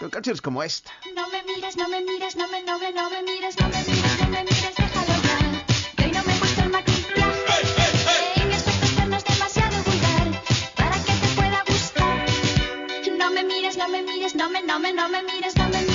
con 0.00 0.08
canciones 0.08 0.40
como 0.40 0.62
esta. 0.62 0.90
No 1.14 1.28
me 1.28 1.42
mires, 1.42 1.76
no 1.76 1.86
me 1.90 2.00
mires, 2.00 2.34
no 2.34 2.48
me, 2.48 2.62
no 2.62 2.78
me, 2.78 2.92
no 2.94 3.10
me 3.10 3.22
mires, 3.22 3.60
no 3.60 3.68
me 3.68 3.84
mires, 3.84 4.20
no 4.20 4.28
me 4.28 4.42
mires, 4.42 4.74
déjalo 4.74 5.15
no 6.04 6.22
me 6.24 6.34
puesto 6.34 6.62
el 6.62 6.70
maquillaje. 6.70 7.62
Y 8.36 8.44
mi 8.44 8.54
aspecto 8.54 9.06
no 9.06 9.16
es 9.16 9.24
demasiado 9.24 9.82
vulgar 9.84 10.42
para 10.76 10.96
que 10.96 11.12
te 11.12 11.28
pueda 11.34 11.62
gustar. 11.66 12.26
No 13.18 13.30
me 13.30 13.44
mires, 13.44 13.76
no 13.76 13.88
me 13.88 14.02
mires, 14.02 14.34
no 14.34 14.48
me, 14.50 14.62
no 14.62 14.78
me, 14.78 14.92
no 14.92 15.08
me 15.08 15.22
mires, 15.22 15.56
no 15.56 15.64
me 15.68 15.80
mires, 15.80 15.85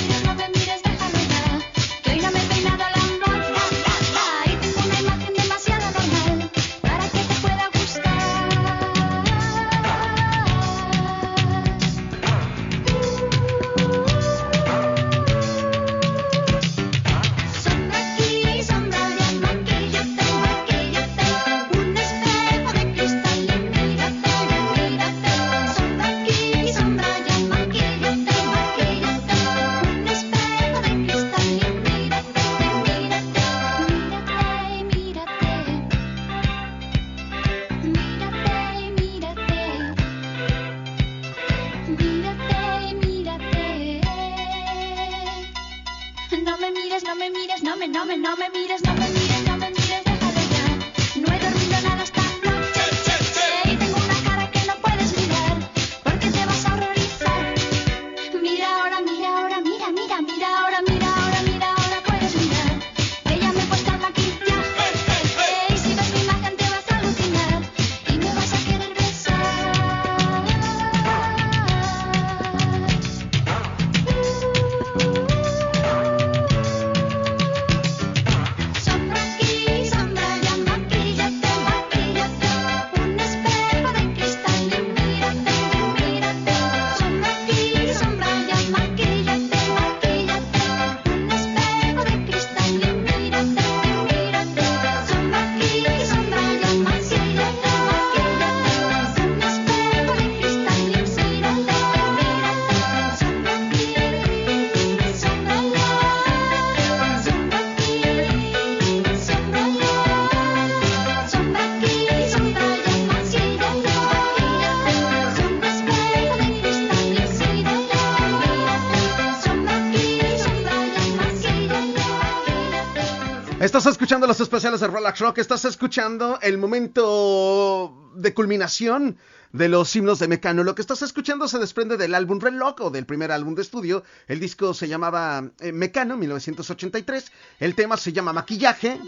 escuchando 124.02 124.26
los 124.26 124.40
especiales 124.40 124.80
de 124.80 124.88
Relax 124.88 125.20
Rock, 125.20 125.38
estás 125.38 125.64
escuchando 125.64 126.40
el 126.42 126.58
momento 126.58 128.10
de 128.16 128.34
culminación 128.34 129.16
de 129.52 129.68
los 129.68 129.94
himnos 129.94 130.18
de 130.18 130.26
Mecano. 130.26 130.64
Lo 130.64 130.74
que 130.74 130.82
estás 130.82 131.02
escuchando 131.02 131.46
se 131.46 131.60
desprende 131.60 131.96
del 131.96 132.16
álbum 132.16 132.40
Reloj 132.40 132.74
o 132.80 132.90
del 132.90 133.06
primer 133.06 133.30
álbum 133.30 133.54
de 133.54 133.62
estudio. 133.62 134.02
El 134.26 134.40
disco 134.40 134.74
se 134.74 134.88
llamaba 134.88 135.44
eh, 135.60 135.70
Mecano, 135.70 136.16
1983. 136.16 137.30
El 137.60 137.76
tema 137.76 137.96
se 137.96 138.12
llama 138.12 138.32
Maquillaje. 138.32 138.98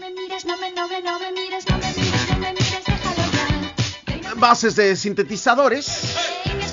Bases 4.37 4.77
de 4.77 4.95
sintetizadores. 4.95 6.64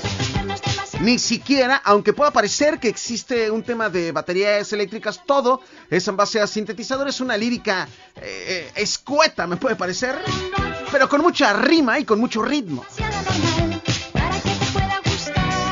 Ni 1.03 1.19
siquiera, 1.19 1.81
aunque 1.83 2.13
pueda 2.13 2.31
parecer 2.31 2.79
que 2.79 2.87
existe 2.87 3.51
un 3.51 3.61
tema 3.61 3.89
de 3.89 4.13
baterías 4.13 4.71
eléctricas, 4.71 5.21
todo 5.25 5.59
es 5.89 6.07
en 6.07 6.15
base 6.15 6.39
a 6.39 6.47
sintetizadores, 6.47 7.19
una 7.19 7.35
lírica 7.35 7.89
eh, 8.15 8.21
eh, 8.21 8.71
escueta, 8.77 9.45
me 9.45 9.57
puede 9.57 9.75
parecer, 9.75 10.17
pero 10.93 11.09
con 11.09 11.19
mucha 11.19 11.51
rima 11.51 11.99
y 11.99 12.05
con 12.05 12.21
mucho 12.21 12.41
ritmo. 12.41 12.85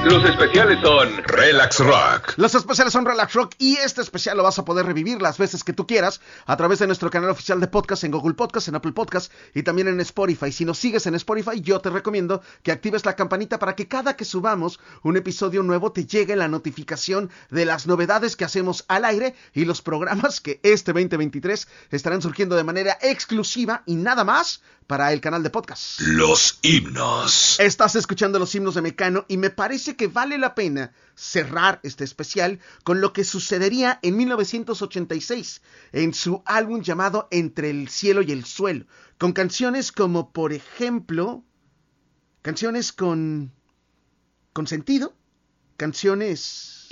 Los 0.03 0.25
especiales 0.25 0.79
son 0.81 1.23
Relax 1.25 1.79
Rock. 1.79 2.33
Los 2.37 2.55
especiales 2.55 2.91
son 2.91 3.05
Relax 3.05 3.33
Rock 3.33 3.53
y 3.59 3.77
este 3.77 4.01
especial 4.01 4.35
lo 4.35 4.41
vas 4.41 4.57
a 4.57 4.65
poder 4.65 4.87
revivir 4.87 5.21
las 5.21 5.37
veces 5.37 5.63
que 5.63 5.73
tú 5.73 5.85
quieras 5.85 6.21
a 6.47 6.57
través 6.57 6.79
de 6.79 6.87
nuestro 6.87 7.11
canal 7.11 7.29
oficial 7.29 7.59
de 7.59 7.67
podcast 7.67 8.03
en 8.03 8.11
Google 8.11 8.33
Podcast, 8.33 8.67
en 8.67 8.75
Apple 8.75 8.93
Podcast 8.93 9.31
y 9.53 9.61
también 9.61 9.87
en 9.87 9.99
Spotify. 9.99 10.51
Si 10.51 10.65
nos 10.65 10.79
sigues 10.79 11.05
en 11.05 11.13
Spotify, 11.13 11.61
yo 11.61 11.81
te 11.81 11.91
recomiendo 11.91 12.41
que 12.63 12.71
actives 12.71 13.05
la 13.05 13.15
campanita 13.15 13.59
para 13.59 13.75
que 13.75 13.87
cada 13.87 14.15
que 14.15 14.25
subamos 14.25 14.79
un 15.03 15.17
episodio 15.17 15.61
nuevo 15.61 15.91
te 15.91 16.07
llegue 16.07 16.35
la 16.35 16.47
notificación 16.47 17.29
de 17.51 17.65
las 17.65 17.85
novedades 17.85 18.35
que 18.35 18.45
hacemos 18.45 18.85
al 18.87 19.05
aire 19.05 19.35
y 19.53 19.65
los 19.65 19.83
programas 19.83 20.41
que 20.41 20.59
este 20.63 20.93
2023 20.93 21.67
estarán 21.91 22.23
surgiendo 22.23 22.55
de 22.55 22.63
manera 22.63 22.97
exclusiva 23.03 23.83
y 23.85 23.95
nada 23.95 24.23
más 24.23 24.61
para 24.91 25.13
el 25.13 25.21
canal 25.21 25.41
de 25.41 25.49
podcast. 25.49 26.01
Los 26.01 26.59
himnos. 26.63 27.57
Estás 27.61 27.95
escuchando 27.95 28.39
los 28.39 28.53
himnos 28.53 28.75
de 28.75 28.81
Mecano 28.81 29.23
y 29.29 29.37
me 29.37 29.49
parece 29.49 29.95
que 29.95 30.07
vale 30.07 30.37
la 30.37 30.53
pena 30.53 30.91
cerrar 31.15 31.79
este 31.83 32.03
especial 32.03 32.59
con 32.83 32.99
lo 32.99 33.13
que 33.13 33.23
sucedería 33.23 33.99
en 34.01 34.17
1986 34.17 35.61
en 35.93 36.13
su 36.13 36.43
álbum 36.45 36.81
llamado 36.81 37.29
Entre 37.31 37.69
el 37.69 37.87
cielo 37.87 38.21
y 38.21 38.33
el 38.33 38.43
suelo, 38.43 38.85
con 39.17 39.31
canciones 39.31 39.93
como 39.93 40.33
por 40.33 40.51
ejemplo 40.51 41.45
canciones 42.41 42.91
con 42.91 43.53
con 44.51 44.67
sentido, 44.67 45.15
canciones 45.77 46.89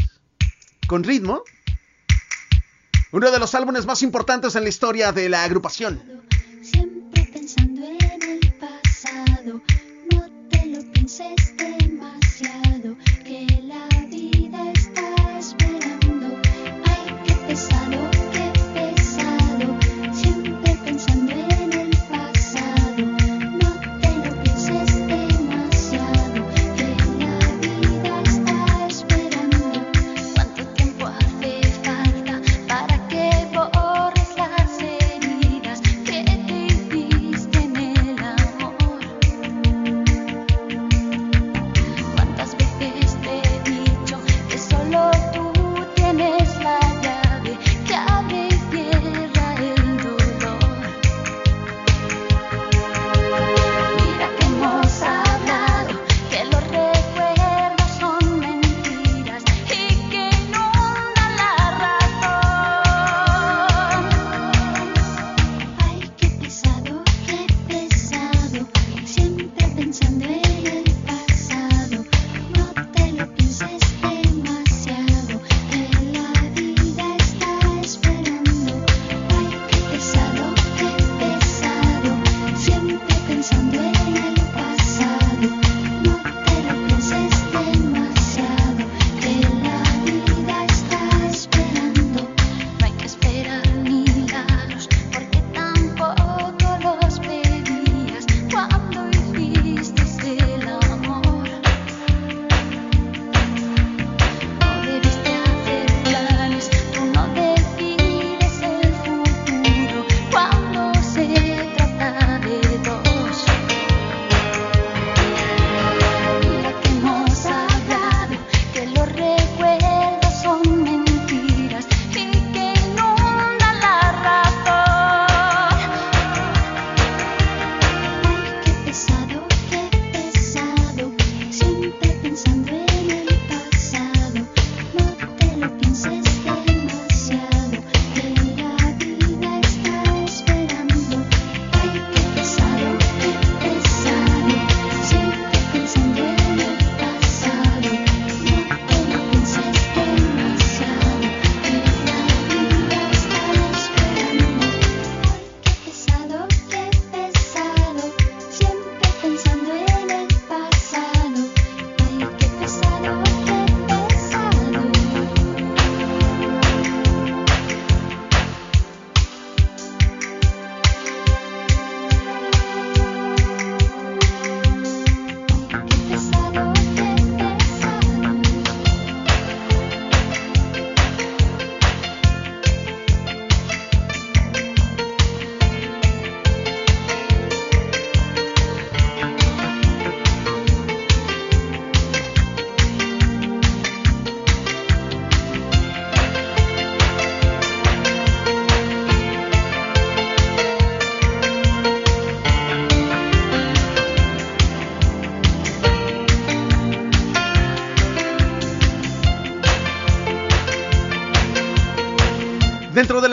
con 0.87 1.03
ritmo. 1.03 1.43
Uno 3.11 3.29
de 3.29 3.39
los 3.39 3.53
álbumes 3.55 3.85
más 3.85 4.03
importantes 4.03 4.55
en 4.55 4.63
la 4.63 4.69
historia 4.69 5.11
de 5.11 5.27
la 5.27 5.43
agrupación. 5.43 6.29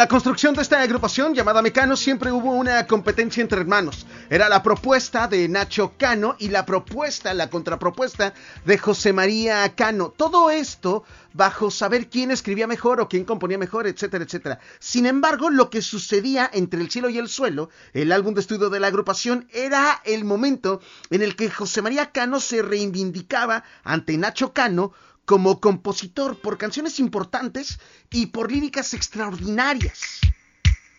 La 0.07 0.11
construcción 0.11 0.55
de 0.55 0.63
esta 0.63 0.81
agrupación 0.81 1.35
llamada 1.35 1.63
Mecano 1.63 1.97
siempre 1.97 2.31
hubo 2.31 2.53
una 2.53 2.87
competencia 2.87 3.41
entre 3.41 3.61
hermanos. 3.61 4.07
Era 4.31 4.49
la 4.49 4.63
propuesta 4.63 5.27
de 5.27 5.49
Nacho 5.49 5.95
Cano 5.99 6.37
y 6.39 6.49
la 6.49 6.65
propuesta, 6.65 7.35
la 7.35 7.51
contrapropuesta 7.51 8.33
de 8.65 8.79
José 8.79 9.13
María 9.13 9.75
Cano. 9.75 10.15
Todo 10.17 10.51
esto 10.51 11.03
bajo 11.33 11.73
saber 11.73 12.09
quién 12.09 12.31
escribía 12.31 12.69
mejor 12.69 13.01
o 13.01 13.09
quién 13.09 13.25
componía 13.25 13.59
mejor, 13.59 13.89
etcétera, 13.89 14.23
etcétera. 14.23 14.61
Sin 14.79 15.07
embargo, 15.07 15.51
lo 15.51 15.71
que 15.71 15.83
sucedía 15.83 16.49
entre 16.53 16.81
el 16.81 16.89
cielo 16.89 17.09
y 17.09 17.19
el 17.19 17.27
suelo, 17.27 17.69
el 17.93 18.13
álbum 18.13 18.33
de 18.35 18.43
estudio 18.43 18.71
de 18.71 18.79
la 18.79 18.87
agrupación, 18.87 19.49
era 19.53 20.03
el 20.05 20.25
momento 20.25 20.81
en 21.11 21.23
el 21.23 21.35
que 21.35 21.51
José 21.51 21.83
María 21.83 22.13
Cano 22.13 22.39
se 22.39 22.63
reivindicaba 22.63 23.65
ante 23.83 24.17
Nacho 24.17 24.53
Cano 24.53 24.93
como 25.27 25.61
compositor 25.61 26.41
por 26.41 26.57
canciones 26.57 26.99
importantes 27.01 27.79
y 28.11 28.27
por 28.27 28.51
líricas 28.51 28.95
extraordinarias. 28.95 30.21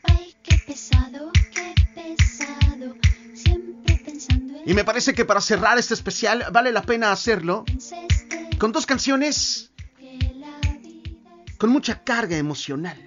Ay, 0.04 0.36
qué 0.44 0.58
pesado, 0.68 1.32
qué 1.54 1.74
pesado. 1.96 2.96
Siempre 3.34 4.02
pensando 4.04 4.58
en 4.58 4.70
Y 4.70 4.74
me 4.74 4.84
parece 4.84 5.14
que 5.14 5.26
para 5.26 5.42
cerrar 5.42 5.80
este 5.80 5.94
especial 5.94 6.46
vale 6.52 6.72
la 6.72 6.84
pena 6.84 7.12
hacerlo 7.12 7.64
con 8.60 8.72
dos 8.72 8.86
canciones 8.86 9.72
con 11.58 11.72
mucha 11.72 12.04
carga 12.04 12.38
emocional. 12.38 13.07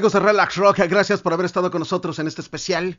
Amigos 0.00 0.14
de 0.14 0.20
Relax 0.20 0.56
Rock, 0.56 0.78
gracias 0.88 1.20
por 1.20 1.34
haber 1.34 1.44
estado 1.44 1.70
con 1.70 1.80
nosotros 1.80 2.18
en 2.18 2.26
este 2.26 2.40
especial. 2.40 2.98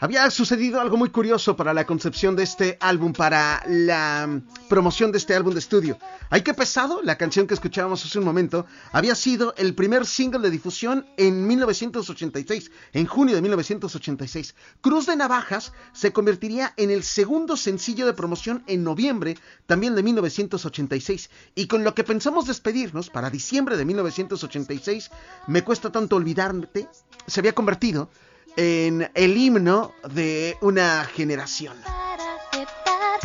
Había 0.00 0.30
sucedido 0.30 0.80
algo 0.80 0.96
muy 0.96 1.10
curioso 1.10 1.56
para 1.56 1.74
la 1.74 1.84
concepción 1.84 2.36
de 2.36 2.44
este 2.44 2.76
álbum, 2.78 3.12
para 3.12 3.64
la 3.66 4.42
promoción 4.68 5.10
de 5.10 5.18
este 5.18 5.34
álbum 5.34 5.54
de 5.54 5.58
estudio. 5.58 5.98
Ay, 6.30 6.42
qué 6.42 6.54
pesado, 6.54 7.00
la 7.02 7.18
canción 7.18 7.48
que 7.48 7.54
escuchábamos 7.54 8.04
hace 8.04 8.16
un 8.20 8.24
momento, 8.24 8.64
había 8.92 9.16
sido 9.16 9.54
el 9.56 9.74
primer 9.74 10.06
single 10.06 10.38
de 10.38 10.50
difusión 10.52 11.04
en 11.16 11.44
1986, 11.48 12.70
en 12.92 13.06
junio 13.06 13.34
de 13.34 13.42
1986. 13.42 14.54
Cruz 14.80 15.06
de 15.06 15.16
Navajas 15.16 15.72
se 15.92 16.12
convertiría 16.12 16.74
en 16.76 16.92
el 16.92 17.02
segundo 17.02 17.56
sencillo 17.56 18.06
de 18.06 18.14
promoción 18.14 18.62
en 18.68 18.84
noviembre, 18.84 19.36
también 19.66 19.96
de 19.96 20.04
1986. 20.04 21.28
Y 21.56 21.66
con 21.66 21.82
lo 21.82 21.96
que 21.96 22.04
pensamos 22.04 22.46
despedirnos 22.46 23.10
para 23.10 23.30
diciembre 23.30 23.76
de 23.76 23.84
1986, 23.84 25.10
Me 25.48 25.64
cuesta 25.64 25.90
tanto 25.90 26.14
olvidarte, 26.14 26.86
se 27.26 27.40
había 27.40 27.52
convertido 27.52 28.10
en 28.58 29.08
el 29.14 29.36
himno 29.36 29.94
de 30.12 30.58
una 30.60 31.04
generación. 31.04 31.76
Para 31.84 32.34
aceptar 32.34 33.20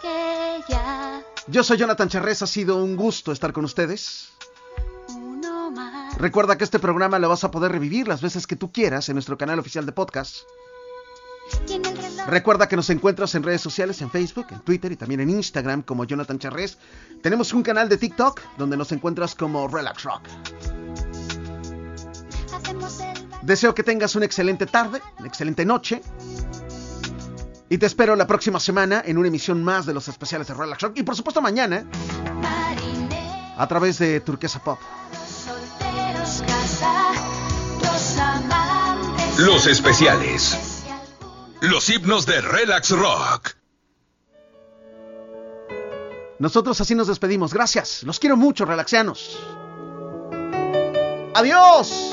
que 0.00 0.60
ya 0.66 1.22
Yo 1.46 1.62
soy 1.62 1.76
Jonathan 1.76 2.08
Charres, 2.08 2.40
ha 2.40 2.46
sido 2.46 2.82
un 2.82 2.96
gusto 2.96 3.32
estar 3.32 3.52
con 3.52 3.66
ustedes. 3.66 4.30
Recuerda 6.16 6.56
que 6.56 6.64
este 6.64 6.78
programa 6.78 7.18
lo 7.18 7.28
vas 7.28 7.44
a 7.44 7.50
poder 7.50 7.70
revivir 7.70 8.08
las 8.08 8.22
veces 8.22 8.46
que 8.46 8.56
tú 8.56 8.72
quieras 8.72 9.10
en 9.10 9.16
nuestro 9.16 9.36
canal 9.36 9.58
oficial 9.58 9.84
de 9.84 9.92
podcast. 9.92 10.38
Recuerda 12.28 12.66
que 12.66 12.76
nos 12.76 12.88
encuentras 12.88 13.34
en 13.34 13.42
redes 13.42 13.60
sociales, 13.60 14.00
en 14.00 14.10
Facebook, 14.10 14.46
en 14.52 14.60
Twitter 14.60 14.90
y 14.90 14.96
también 14.96 15.20
en 15.20 15.28
Instagram 15.28 15.82
como 15.82 16.04
Jonathan 16.04 16.38
Charres. 16.38 16.78
Tenemos 17.22 17.52
un 17.52 17.62
canal 17.62 17.90
de 17.90 17.98
TikTok 17.98 18.40
donde 18.56 18.78
nos 18.78 18.90
encuentras 18.90 19.34
como 19.34 19.68
Relax 19.68 20.04
Rock. 20.04 20.22
Deseo 23.42 23.74
que 23.74 23.82
tengas 23.82 24.14
una 24.14 24.24
excelente 24.24 24.66
tarde, 24.66 25.02
una 25.18 25.28
excelente 25.28 25.64
noche. 25.64 26.00
Y 27.68 27.78
te 27.78 27.86
espero 27.86 28.14
la 28.16 28.26
próxima 28.26 28.60
semana 28.60 29.02
en 29.04 29.18
una 29.18 29.28
emisión 29.28 29.64
más 29.64 29.86
de 29.86 29.94
los 29.94 30.06
especiales 30.06 30.46
de 30.46 30.54
Relax 30.54 30.82
Rock. 30.82 30.98
Y 30.98 31.02
por 31.02 31.16
supuesto 31.16 31.40
mañana 31.40 31.84
a 33.56 33.66
través 33.66 33.98
de 33.98 34.20
Turquesa 34.20 34.62
Pop. 34.62 34.78
Los 39.38 39.66
especiales. 39.66 40.84
Los 41.62 41.88
himnos 41.88 42.26
de 42.26 42.40
Relax 42.40 42.90
Rock. 42.90 43.56
Nosotros 46.38 46.80
así 46.80 46.94
nos 46.94 47.06
despedimos. 47.06 47.54
Gracias. 47.54 48.02
Los 48.02 48.18
quiero 48.18 48.36
mucho, 48.36 48.64
relaxianos. 48.64 49.38
Adiós. 51.34 52.12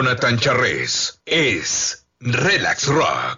Jonathan 0.00 0.38
Charres 0.38 1.20
es 1.26 2.06
Relax 2.20 2.86
Rock. 2.88 3.29